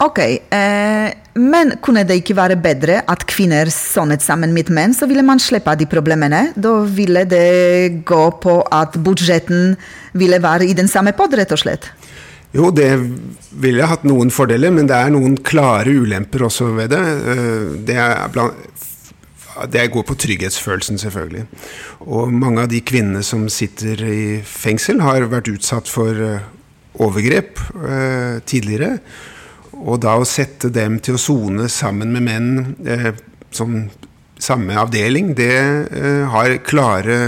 Ok, 0.00 0.18
eh, 0.18 1.12
men 1.36 1.74
kunne 1.84 2.06
det 2.08 2.22
ikke 2.22 2.36
være 2.38 2.56
bedre 2.56 3.02
at 3.04 3.26
kvinner 3.28 3.68
sonet 3.68 4.24
sammen 4.24 4.54
med 4.56 4.70
menn, 4.72 4.94
så 4.96 5.04
ville 5.10 5.24
man 5.26 5.42
slippe 5.42 5.74
de 5.76 5.84
problemene? 5.90 6.46
Da 6.56 6.72
ville 6.88 7.26
det 7.28 8.00
gå 8.08 8.22
på 8.40 8.54
at 8.72 8.96
budsjetten 8.96 9.74
ville 10.16 10.40
være 10.40 10.70
i 10.70 10.76
den 10.78 10.88
samme 10.88 11.12
podd, 11.16 11.36
rett 11.36 11.52
og 11.52 11.60
slett? 11.60 11.90
Jo, 12.56 12.70
det 12.74 12.88
ville 13.62 13.86
hatt 13.86 14.06
noen 14.08 14.32
fordeler, 14.34 14.72
men 14.74 14.88
det 14.90 14.96
er 14.96 15.12
noen 15.12 15.36
klare 15.46 15.92
ulemper 15.92 16.48
også 16.48 16.72
ved 16.78 16.90
det. 16.94 17.02
Eh, 17.34 17.66
Det, 17.90 17.98
blant, 18.32 18.56
det 19.70 19.84
går 19.92 20.06
på 20.08 20.16
trygghetsfølelsen, 20.16 20.98
selvfølgelig. 20.98 21.44
Og 22.08 22.32
mange 22.32 22.64
av 22.64 22.72
de 22.72 22.80
kvinnene 22.80 23.22
som 23.22 23.44
sitter 23.52 24.00
i 24.02 24.40
fengsel, 24.44 25.04
har 25.04 25.28
vært 25.28 25.52
utsatt 25.52 25.92
for 25.92 26.10
eh, 26.10 26.48
overgrep 26.98 27.60
eh, 27.84 28.40
tidligere. 28.48 28.96
Og 29.80 30.00
da 30.04 30.18
å 30.20 30.28
sette 30.28 30.68
dem 30.72 30.98
til 31.00 31.16
å 31.16 31.20
sone 31.20 31.68
sammen 31.72 32.12
med 32.12 32.26
menn 32.26 32.50
eh, 32.84 33.12
som 33.50 33.82
samme 34.40 34.76
avdeling, 34.80 35.34
det 35.36 35.56
eh, 35.56 36.22
har 36.30 36.56
klare 36.66 37.18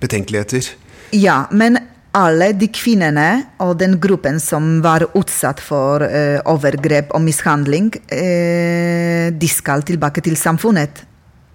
betenkeligheter. 0.00 0.72
Ja, 1.12 1.44
men 1.50 1.78
alle 2.16 2.50
de 2.56 2.68
kvinnene 2.72 3.44
og 3.64 3.78
den 3.80 3.96
gruppen 4.00 4.40
som 4.40 4.80
var 4.84 5.04
utsatt 5.16 5.62
for 5.64 6.04
eh, 6.04 6.38
overgrep 6.48 7.12
og 7.16 7.24
mishandling, 7.24 7.92
eh, 8.12 9.30
de 9.32 9.48
skal 9.48 9.84
tilbake 9.88 10.24
til 10.24 10.36
samfunnet. 10.36 11.04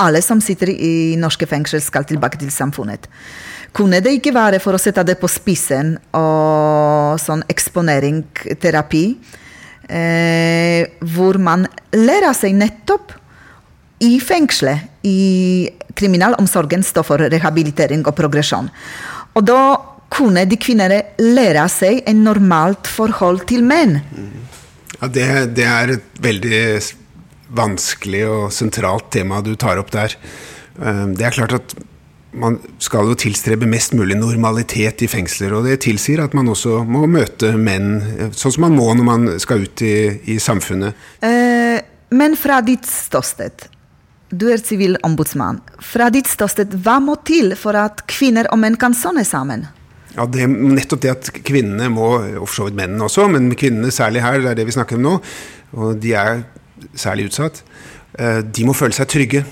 Alle 0.02 0.22
som 0.22 0.42
sitter 0.42 0.72
i 0.74 1.18
norske 1.18 1.48
fengsel, 1.50 1.82
skal 1.82 2.06
tilbake 2.06 2.38
til 2.42 2.52
samfunnet. 2.54 3.08
Kunne 3.74 4.00
det 4.02 4.16
ikke 4.18 4.34
være 4.34 4.62
for 4.62 4.78
å 4.78 4.82
sette 4.82 5.04
det 5.06 5.18
på 5.22 5.30
spissen 5.30 5.96
og 6.18 7.18
sånn 7.22 7.44
eksponeringsterapi, 7.50 9.04
eh, 9.90 10.88
hvor 11.16 11.40
man 11.42 11.66
lærer 11.96 12.36
seg 12.38 12.56
nettopp 12.58 13.14
i 14.04 14.18
fengselet, 14.22 14.92
i 15.08 15.68
kriminalomsorgen, 15.98 16.84
står 16.86 17.06
for 17.08 17.24
rehabilitering 17.34 18.04
og 18.06 18.14
progresjon. 18.18 18.70
Og 19.34 19.46
da 19.48 19.62
kunne 20.14 20.46
de 20.48 20.60
kvinnene 20.60 21.02
lære 21.20 21.66
seg 21.72 22.04
en 22.08 22.22
normalt 22.28 22.88
forhold 22.88 23.48
til 23.50 23.66
menn. 23.68 23.98
Ja, 24.98 25.10
det, 25.10 25.28
det 25.58 25.66
er 25.68 25.96
et 25.98 26.22
veldig 26.24 26.62
vanskelig 27.58 28.24
og 28.28 28.48
sentralt 28.56 29.10
tema 29.14 29.42
du 29.46 29.54
tar 29.60 29.80
opp 29.82 29.92
der. 29.96 30.16
Eh, 30.82 31.06
Det 31.18 31.28
er 31.28 31.36
klart 31.36 31.58
at 31.58 31.76
man 32.32 32.58
skal 32.84 33.08
jo 33.10 33.16
tilstrebe 33.18 33.68
mest 33.70 33.94
mulig 33.98 34.18
normalitet 34.20 35.04
i 35.06 35.10
fengsler, 35.12 35.54
og 35.56 35.68
det 35.68 35.80
tilsier 35.86 36.22
at 36.24 36.36
man 36.38 36.50
også 36.52 36.82
må 36.88 37.06
møte 37.10 37.54
menn 37.58 38.32
sånn 38.36 38.54
som 38.58 38.68
man 38.68 38.76
må 38.76 38.90
når 38.98 39.08
man 39.08 39.30
skal 39.42 39.64
ut 39.64 39.84
i, 39.86 39.96
i 40.34 40.38
samfunnet. 40.42 40.98
Eh, 41.26 41.80
men 42.18 42.38
fra 42.40 42.60
ditt 42.66 42.88
ståsted, 42.88 43.68
du 44.30 44.50
er 44.52 44.60
sivilombudsmann, 44.60 45.62
fra 45.84 46.10
ditt 46.14 46.28
ståsted, 46.28 46.76
hva 46.84 47.00
må 47.04 47.18
til 47.28 47.56
for 47.60 47.78
at 47.80 48.04
kvinner 48.12 48.50
og 48.52 48.60
menn 48.64 48.78
kan 48.80 48.96
sone 48.98 49.24
sammen? 49.28 49.68
Ja, 50.18 50.26
det 50.26 50.48
nettopp 50.50 51.04
det 51.04 51.14
at 51.14 51.30
kvinnene 51.46 51.92
må, 51.94 52.10
og 52.40 52.48
for 52.48 52.56
så 52.56 52.68
vidt 52.68 52.80
mennene 52.80 53.06
også, 53.06 53.28
men 53.32 53.52
kvinnene 53.60 53.94
særlig 53.94 54.24
her, 54.26 54.42
det 54.42 54.52
er 54.52 54.60
det 54.60 54.68
vi 54.68 54.76
snakker 54.76 54.98
om 54.98 55.06
nå, 55.06 55.16
og 55.78 56.02
de 56.02 56.16
er 56.18 56.42
særlig 56.98 57.30
utsatt, 57.30 57.62
eh, 58.18 58.42
de 58.42 58.66
må 58.68 58.76
føle 58.78 58.98
seg 58.98 59.10
trygge. 59.14 59.44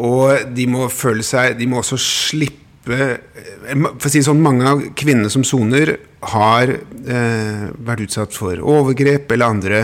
Og 0.00 0.54
de 0.56 0.64
må 0.66 0.88
føle 0.90 1.22
seg 1.22 1.54
De 1.58 1.68
må 1.70 1.78
også 1.78 1.98
slippe 2.02 2.96
eh, 2.98 3.84
For 3.94 4.08
å 4.08 4.10
si 4.10 4.18
det 4.18 4.26
sånn, 4.26 4.42
mange 4.42 4.66
av 4.66 4.82
kvinnene 4.98 5.30
som 5.32 5.44
soner, 5.46 5.94
har 6.34 6.70
eh, 6.72 7.64
vært 7.84 8.06
utsatt 8.06 8.34
for 8.34 8.58
overgrep 8.58 9.30
eller 9.34 9.54
andre 9.54 9.80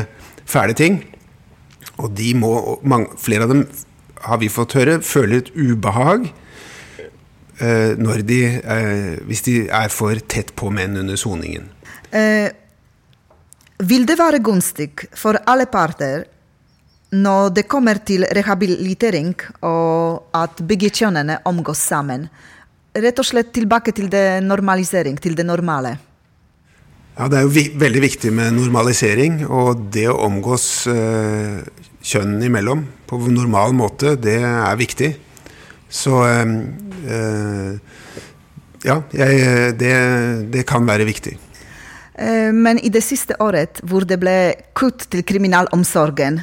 fæle 0.48 0.74
ting. 0.76 1.02
Og 2.00 2.10
de 2.16 2.32
må, 2.38 2.52
mange, 2.82 3.12
flere 3.20 3.46
av 3.46 3.52
dem 3.52 3.66
har 4.24 4.40
vi 4.40 4.50
fått 4.52 4.76
høre, 4.76 4.98
føler 5.04 5.42
et 5.42 5.50
ubehag 5.56 6.26
eh, 7.60 7.92
når 8.00 8.24
de, 8.28 8.40
eh, 8.60 9.12
hvis 9.28 9.44
de 9.46 9.56
er 9.68 9.92
for 9.92 10.20
tett 10.32 10.52
på 10.56 10.72
menn 10.74 10.98
under 11.00 11.20
soningen. 11.20 11.70
Eh, 12.16 12.48
vil 13.80 14.04
det 14.08 14.18
være 14.20 14.42
gunstig 14.44 14.92
for 15.16 15.40
alle 15.48 15.68
parter 15.70 16.26
når 17.10 17.50
det 17.54 17.66
kommer 17.70 17.98
til 18.06 18.24
rehabilitering 18.36 19.32
og 19.66 20.30
at 20.36 20.62
begge 20.66 20.92
kjønnene 20.94 21.40
omgås 21.48 21.82
sammen? 21.90 22.28
Rett 22.94 23.18
og 23.22 23.26
slett 23.26 23.52
tilbake 23.54 23.94
til 23.94 24.10
det 24.10 24.42
normalisering, 24.42 25.18
til 25.18 25.34
det 25.38 25.46
normale. 25.46 25.96
Ja, 27.18 27.28
Det 27.28 27.38
er 27.38 27.42
jo 27.42 27.52
vi 27.52 27.68
veldig 27.74 28.02
viktig 28.02 28.32
med 28.32 28.54
normalisering, 28.54 29.42
og 29.46 29.90
det 29.92 30.06
å 30.08 30.18
omgås 30.24 30.86
eh, 30.88 31.60
kjønnene 32.02 32.46
imellom 32.46 32.86
på 33.06 33.18
normal 33.28 33.74
måte, 33.74 34.14
det 34.16 34.38
er 34.40 34.78
viktig. 34.78 35.10
Så 35.90 36.22
eh, 36.26 36.54
eh, 37.10 37.74
ja, 38.86 39.02
jeg, 39.12 39.74
det, 39.78 39.94
det 40.54 40.66
kan 40.66 40.86
være 40.86 41.04
viktig. 41.04 41.34
Eh, 42.14 42.52
Men 42.54 42.78
i 42.78 42.88
det 42.88 43.02
siste 43.04 43.36
året, 43.42 43.82
hvor 43.82 44.06
det 44.08 44.20
ble 44.22 44.54
kutt 44.78 45.10
til 45.10 45.26
kriminalomsorgen, 45.26 46.40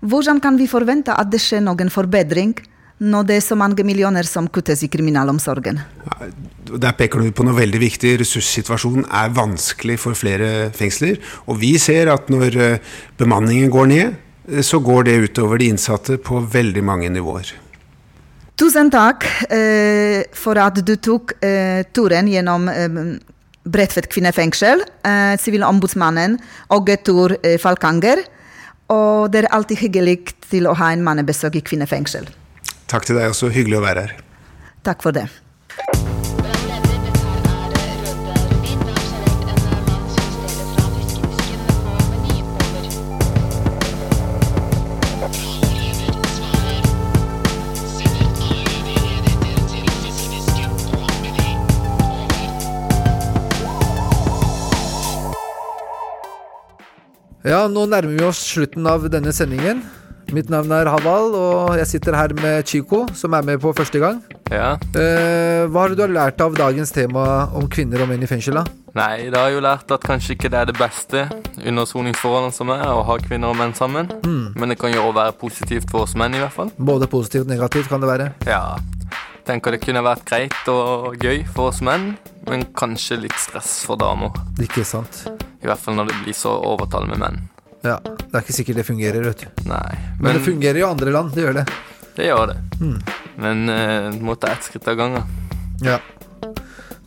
hvordan 0.00 0.40
kan 0.40 0.56
vi 0.56 0.68
forvente 0.70 1.12
at 1.12 1.30
det 1.32 1.40
skjer 1.42 1.62
noen 1.64 1.90
forbedring 1.92 2.54
når 3.00 3.28
det 3.28 3.36
er 3.38 3.44
så 3.44 3.56
mange 3.56 3.84
millioner 3.84 4.26
som 4.28 4.48
kuttes 4.52 4.82
i 4.84 4.90
kriminalomsorgen? 4.92 5.80
Der 6.70 6.96
peker 6.96 7.22
du 7.22 7.30
på 7.32 7.46
noe 7.46 7.56
veldig 7.56 7.80
viktig. 7.80 8.18
Ressurssituasjonen 8.20 9.06
er 9.08 9.32
vanskelig 9.36 9.96
for 10.02 10.18
flere 10.18 10.68
fengsler. 10.76 11.16
Og 11.48 11.60
vi 11.62 11.72
ser 11.80 12.12
at 12.12 12.28
når 12.32 12.58
eh, 12.60 12.92
bemanningen 13.20 13.72
går 13.72 13.88
ned, 13.88 14.20
eh, 14.52 14.60
så 14.60 14.82
går 14.84 15.08
det 15.08 15.16
utover 15.30 15.60
de 15.60 15.70
innsatte 15.72 16.18
på 16.20 16.42
veldig 16.52 16.84
mange 16.84 17.08
nivåer. 17.12 17.54
Tusen 18.60 18.92
takk 18.92 19.24
eh, 19.48 20.28
for 20.36 20.60
at 20.60 20.82
du 20.84 20.92
tok 21.00 21.38
eh, 21.40 21.80
turen 21.96 22.28
gjennom 22.28 22.68
eh, 22.68 23.00
Bredtvet 23.70 24.08
kvinnefengsel, 24.12 24.84
eh, 25.04 25.38
sivilombudsmannen 25.40 26.36
Åge 26.76 26.98
eh, 27.00 27.56
Falkanger. 27.60 28.24
Og 28.90 29.30
det 29.32 29.44
er 29.44 29.52
alltid 29.54 29.84
hyggelig 29.84 30.16
til 30.50 30.66
å 30.66 30.74
ha 30.78 30.90
en 30.94 31.04
mannebesøk 31.06 31.60
i 31.60 31.62
kvinnefengsel. 31.66 32.26
Takk 32.90 33.06
til 33.06 33.20
deg 33.20 33.30
også. 33.30 33.52
Hyggelig 33.54 33.78
å 33.78 33.84
være 33.84 34.06
her. 34.08 34.16
Takk 34.86 35.04
for 35.04 35.14
det. 35.14 35.28
Ja, 57.50 57.64
nå 57.66 57.82
nærmer 57.90 58.12
vi 58.14 58.22
oss 58.22 58.38
slutten 58.52 58.84
av 58.86 59.08
denne 59.10 59.32
sendingen. 59.34 59.80
Mitt 60.30 60.52
navn 60.52 60.70
er 60.70 60.86
Haval, 60.86 61.32
og 61.34 61.72
jeg 61.80 61.88
sitter 61.90 62.14
her 62.14 62.30
med 62.38 62.68
Chico, 62.70 63.00
som 63.18 63.34
er 63.34 63.42
med 63.42 63.58
på 63.58 63.72
første 63.74 63.98
gang. 63.98 64.20
Ja. 64.52 64.76
Eh, 64.94 65.64
hva 65.66 65.82
har 65.88 65.96
du 65.98 66.04
lært 66.06 66.38
av 66.44 66.54
dagens 66.54 66.94
tema 66.94 67.24
om 67.58 67.66
kvinner 67.66 68.04
og 68.04 68.12
menn 68.12 68.22
i 68.22 68.30
fengsel? 68.30 68.60
da? 68.60 68.62
Nei, 68.94 69.32
det 69.34 69.42
har 69.42 69.50
jo 69.50 69.64
lært 69.66 69.90
at 69.90 70.06
kanskje 70.06 70.36
ikke 70.36 70.52
det 70.54 70.62
er 70.62 70.70
det 70.70 70.78
beste 70.78 71.26
under 71.66 71.90
soningsforholdene 71.90 72.54
som 72.54 72.70
er, 72.70 72.86
å 72.86 73.02
ha 73.10 73.18
kvinner 73.18 73.50
og 73.50 73.58
menn 73.58 73.74
sammen. 73.74 74.14
Mm. 74.22 74.54
Men 74.54 74.70
det 74.70 74.78
kan 74.78 74.94
jo 74.94 75.08
også 75.08 75.18
være 75.18 75.38
positivt 75.42 75.90
for 75.90 76.06
oss 76.06 76.14
menn, 76.14 76.38
i 76.38 76.44
hvert 76.44 76.54
fall. 76.54 76.70
Både 76.78 77.10
positivt 77.10 77.48
og 77.48 77.54
negativt 77.56 77.90
kan 77.90 77.98
det 77.98 78.14
være. 78.14 78.32
Ja. 78.46 78.78
Tenker 79.50 79.74
det 79.74 79.82
kunne 79.82 80.06
vært 80.06 80.22
greit 80.30 80.70
og 80.70 81.18
gøy 81.18 81.42
for 81.50 81.74
oss 81.74 81.82
menn, 81.82 82.12
men 82.46 82.68
kanskje 82.78 83.24
litt 83.26 83.38
stress 83.42 83.80
for 83.82 83.98
damer. 83.98 84.38
Ikke 84.62 84.86
sant. 84.86 85.24
I 85.62 85.66
hvert 85.68 85.78
fall 85.82 85.96
når 85.98 86.08
det 86.10 86.18
blir 86.24 86.36
så 86.36 86.52
overtall 86.64 87.06
med 87.10 87.18
menn. 87.20 87.40
Ja, 87.84 87.98
Det 88.04 88.34
er 88.34 88.42
ikke 88.44 88.52
sikkert 88.56 88.76
det 88.80 88.86
fungerer, 88.86 89.24
vet 89.24 89.44
du. 89.44 89.62
Nei. 89.68 89.96
Men, 90.20 90.34
det 90.36 90.42
fungerer 90.44 90.80
i 90.80 90.84
andre 90.86 91.12
land, 91.14 91.32
det 91.34 91.44
gjør 91.46 91.54
det. 91.60 91.66
Det 92.16 92.26
gjør 92.28 92.46
det. 92.52 92.56
Mm. 92.80 92.98
Men 93.40 93.66
det 93.66 94.20
må 94.24 94.34
ta 94.40 94.50
ett 94.52 94.66
skritt 94.66 94.88
av 94.88 94.96
gangen. 95.00 95.24
Ja. 95.80 95.98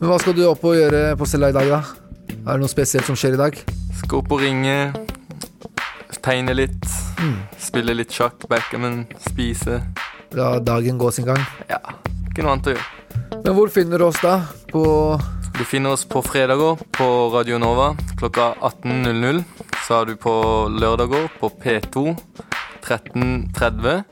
Men 0.00 0.08
hva 0.10 0.18
skal 0.18 0.34
du 0.34 0.42
opp 0.48 0.64
og 0.66 0.74
gjøre 0.74 1.14
på 1.18 1.26
cella 1.30 1.52
i 1.52 1.54
dag, 1.54 1.68
da? 1.70 1.82
Er 2.34 2.56
det 2.56 2.60
noe 2.64 2.72
spesielt 2.72 3.06
som 3.06 3.14
skjer 3.18 3.36
i 3.36 3.40
dag? 3.40 3.58
Skal 4.00 4.18
opp 4.18 4.32
og 4.34 4.42
ringe, 4.42 4.90
tegne 6.24 6.54
litt, 6.56 6.86
Mm. 7.20 7.36
spille 7.58 7.94
litt 7.94 8.10
sjakk, 8.10 8.46
backgammon, 8.48 9.06
spise. 9.30 9.82
La 10.32 10.58
dagen 10.58 10.98
gå 10.98 11.12
sin 11.12 11.24
gang? 11.26 11.40
Ja. 11.70 11.78
Ikke 12.30 12.42
noe 12.42 12.52
annet 12.56 12.66
å 12.66 12.74
gjøre. 12.74 13.44
Men 13.44 13.54
hvor 13.54 13.68
finner 13.70 13.98
du 13.98 14.04
oss 14.08 14.20
da? 14.20 14.40
På 14.72 15.20
Du 15.58 15.64
finner 15.64 15.90
oss 15.92 16.04
på 16.04 16.22
fredager 16.22 16.76
på 16.92 17.06
Radio 17.34 17.58
Nova 17.58 17.94
klokka 18.18 18.54
18.00. 18.60 19.42
Så 19.86 20.00
er 20.00 20.08
du 20.08 20.16
på 20.16 20.32
lørdager 20.72 21.28
på 21.40 21.50
P2 21.62 22.16
13.30. 22.84 24.02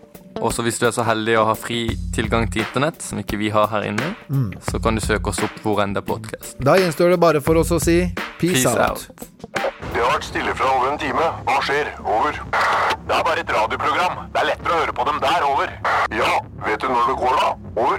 Og 0.42 0.50
så 0.54 0.62
hvis 0.64 0.78
du 0.80 0.86
er 0.88 0.94
så 0.96 1.04
heldig 1.06 1.34
å 1.38 1.44
ha 1.50 1.54
fri 1.58 1.82
tilgang 2.16 2.46
til 2.50 2.62
internett, 2.64 3.02
som 3.04 3.18
ikke 3.20 3.36
vi 3.40 3.50
har 3.54 3.68
her 3.70 3.84
inne, 3.90 4.14
Mm. 4.30 4.52
så 4.70 4.80
kan 4.82 4.94
du 4.96 5.00
søke 5.04 5.28
oss 5.30 5.42
opp 5.44 5.58
hvor 5.62 5.82
enn 5.82 5.92
det 5.94 6.02
er 6.02 6.06
podkast. 6.08 6.56
Da 6.58 6.74
gjenstår 6.80 7.10
det 7.14 7.20
bare 7.20 7.40
for 7.40 7.54
oss 7.60 7.70
å 7.70 7.78
si 7.80 7.98
peace, 8.38 8.62
Peace 8.64 8.66
out. 8.66 8.78
out. 8.80 9.06
Det 9.92 10.00
har 10.00 10.10
vært 10.16 10.24
stille 10.24 10.54
fra 10.56 10.70
over 10.78 10.92
en 10.92 10.98
time. 10.98 11.26
Hva 11.46 11.58
skjer? 11.62 11.92
Over. 12.00 12.32
Det 12.32 13.14
er 13.18 13.22
bare 13.28 13.40
et 13.44 13.50
radioprogram. 13.58 14.16
Det 14.32 14.40
er 14.40 14.46
lettere 14.50 14.72
å 14.72 14.80
høre 14.80 14.92
på 14.96 15.04
dem 15.10 15.20
der. 15.20 15.44
Over. 15.52 15.68
Ja, 16.16 16.32
vet 16.66 16.80
du 16.80 16.88
når 16.88 17.06
det 17.12 17.16
går, 17.22 17.36
da? 17.36 17.54
Over. 17.76 17.98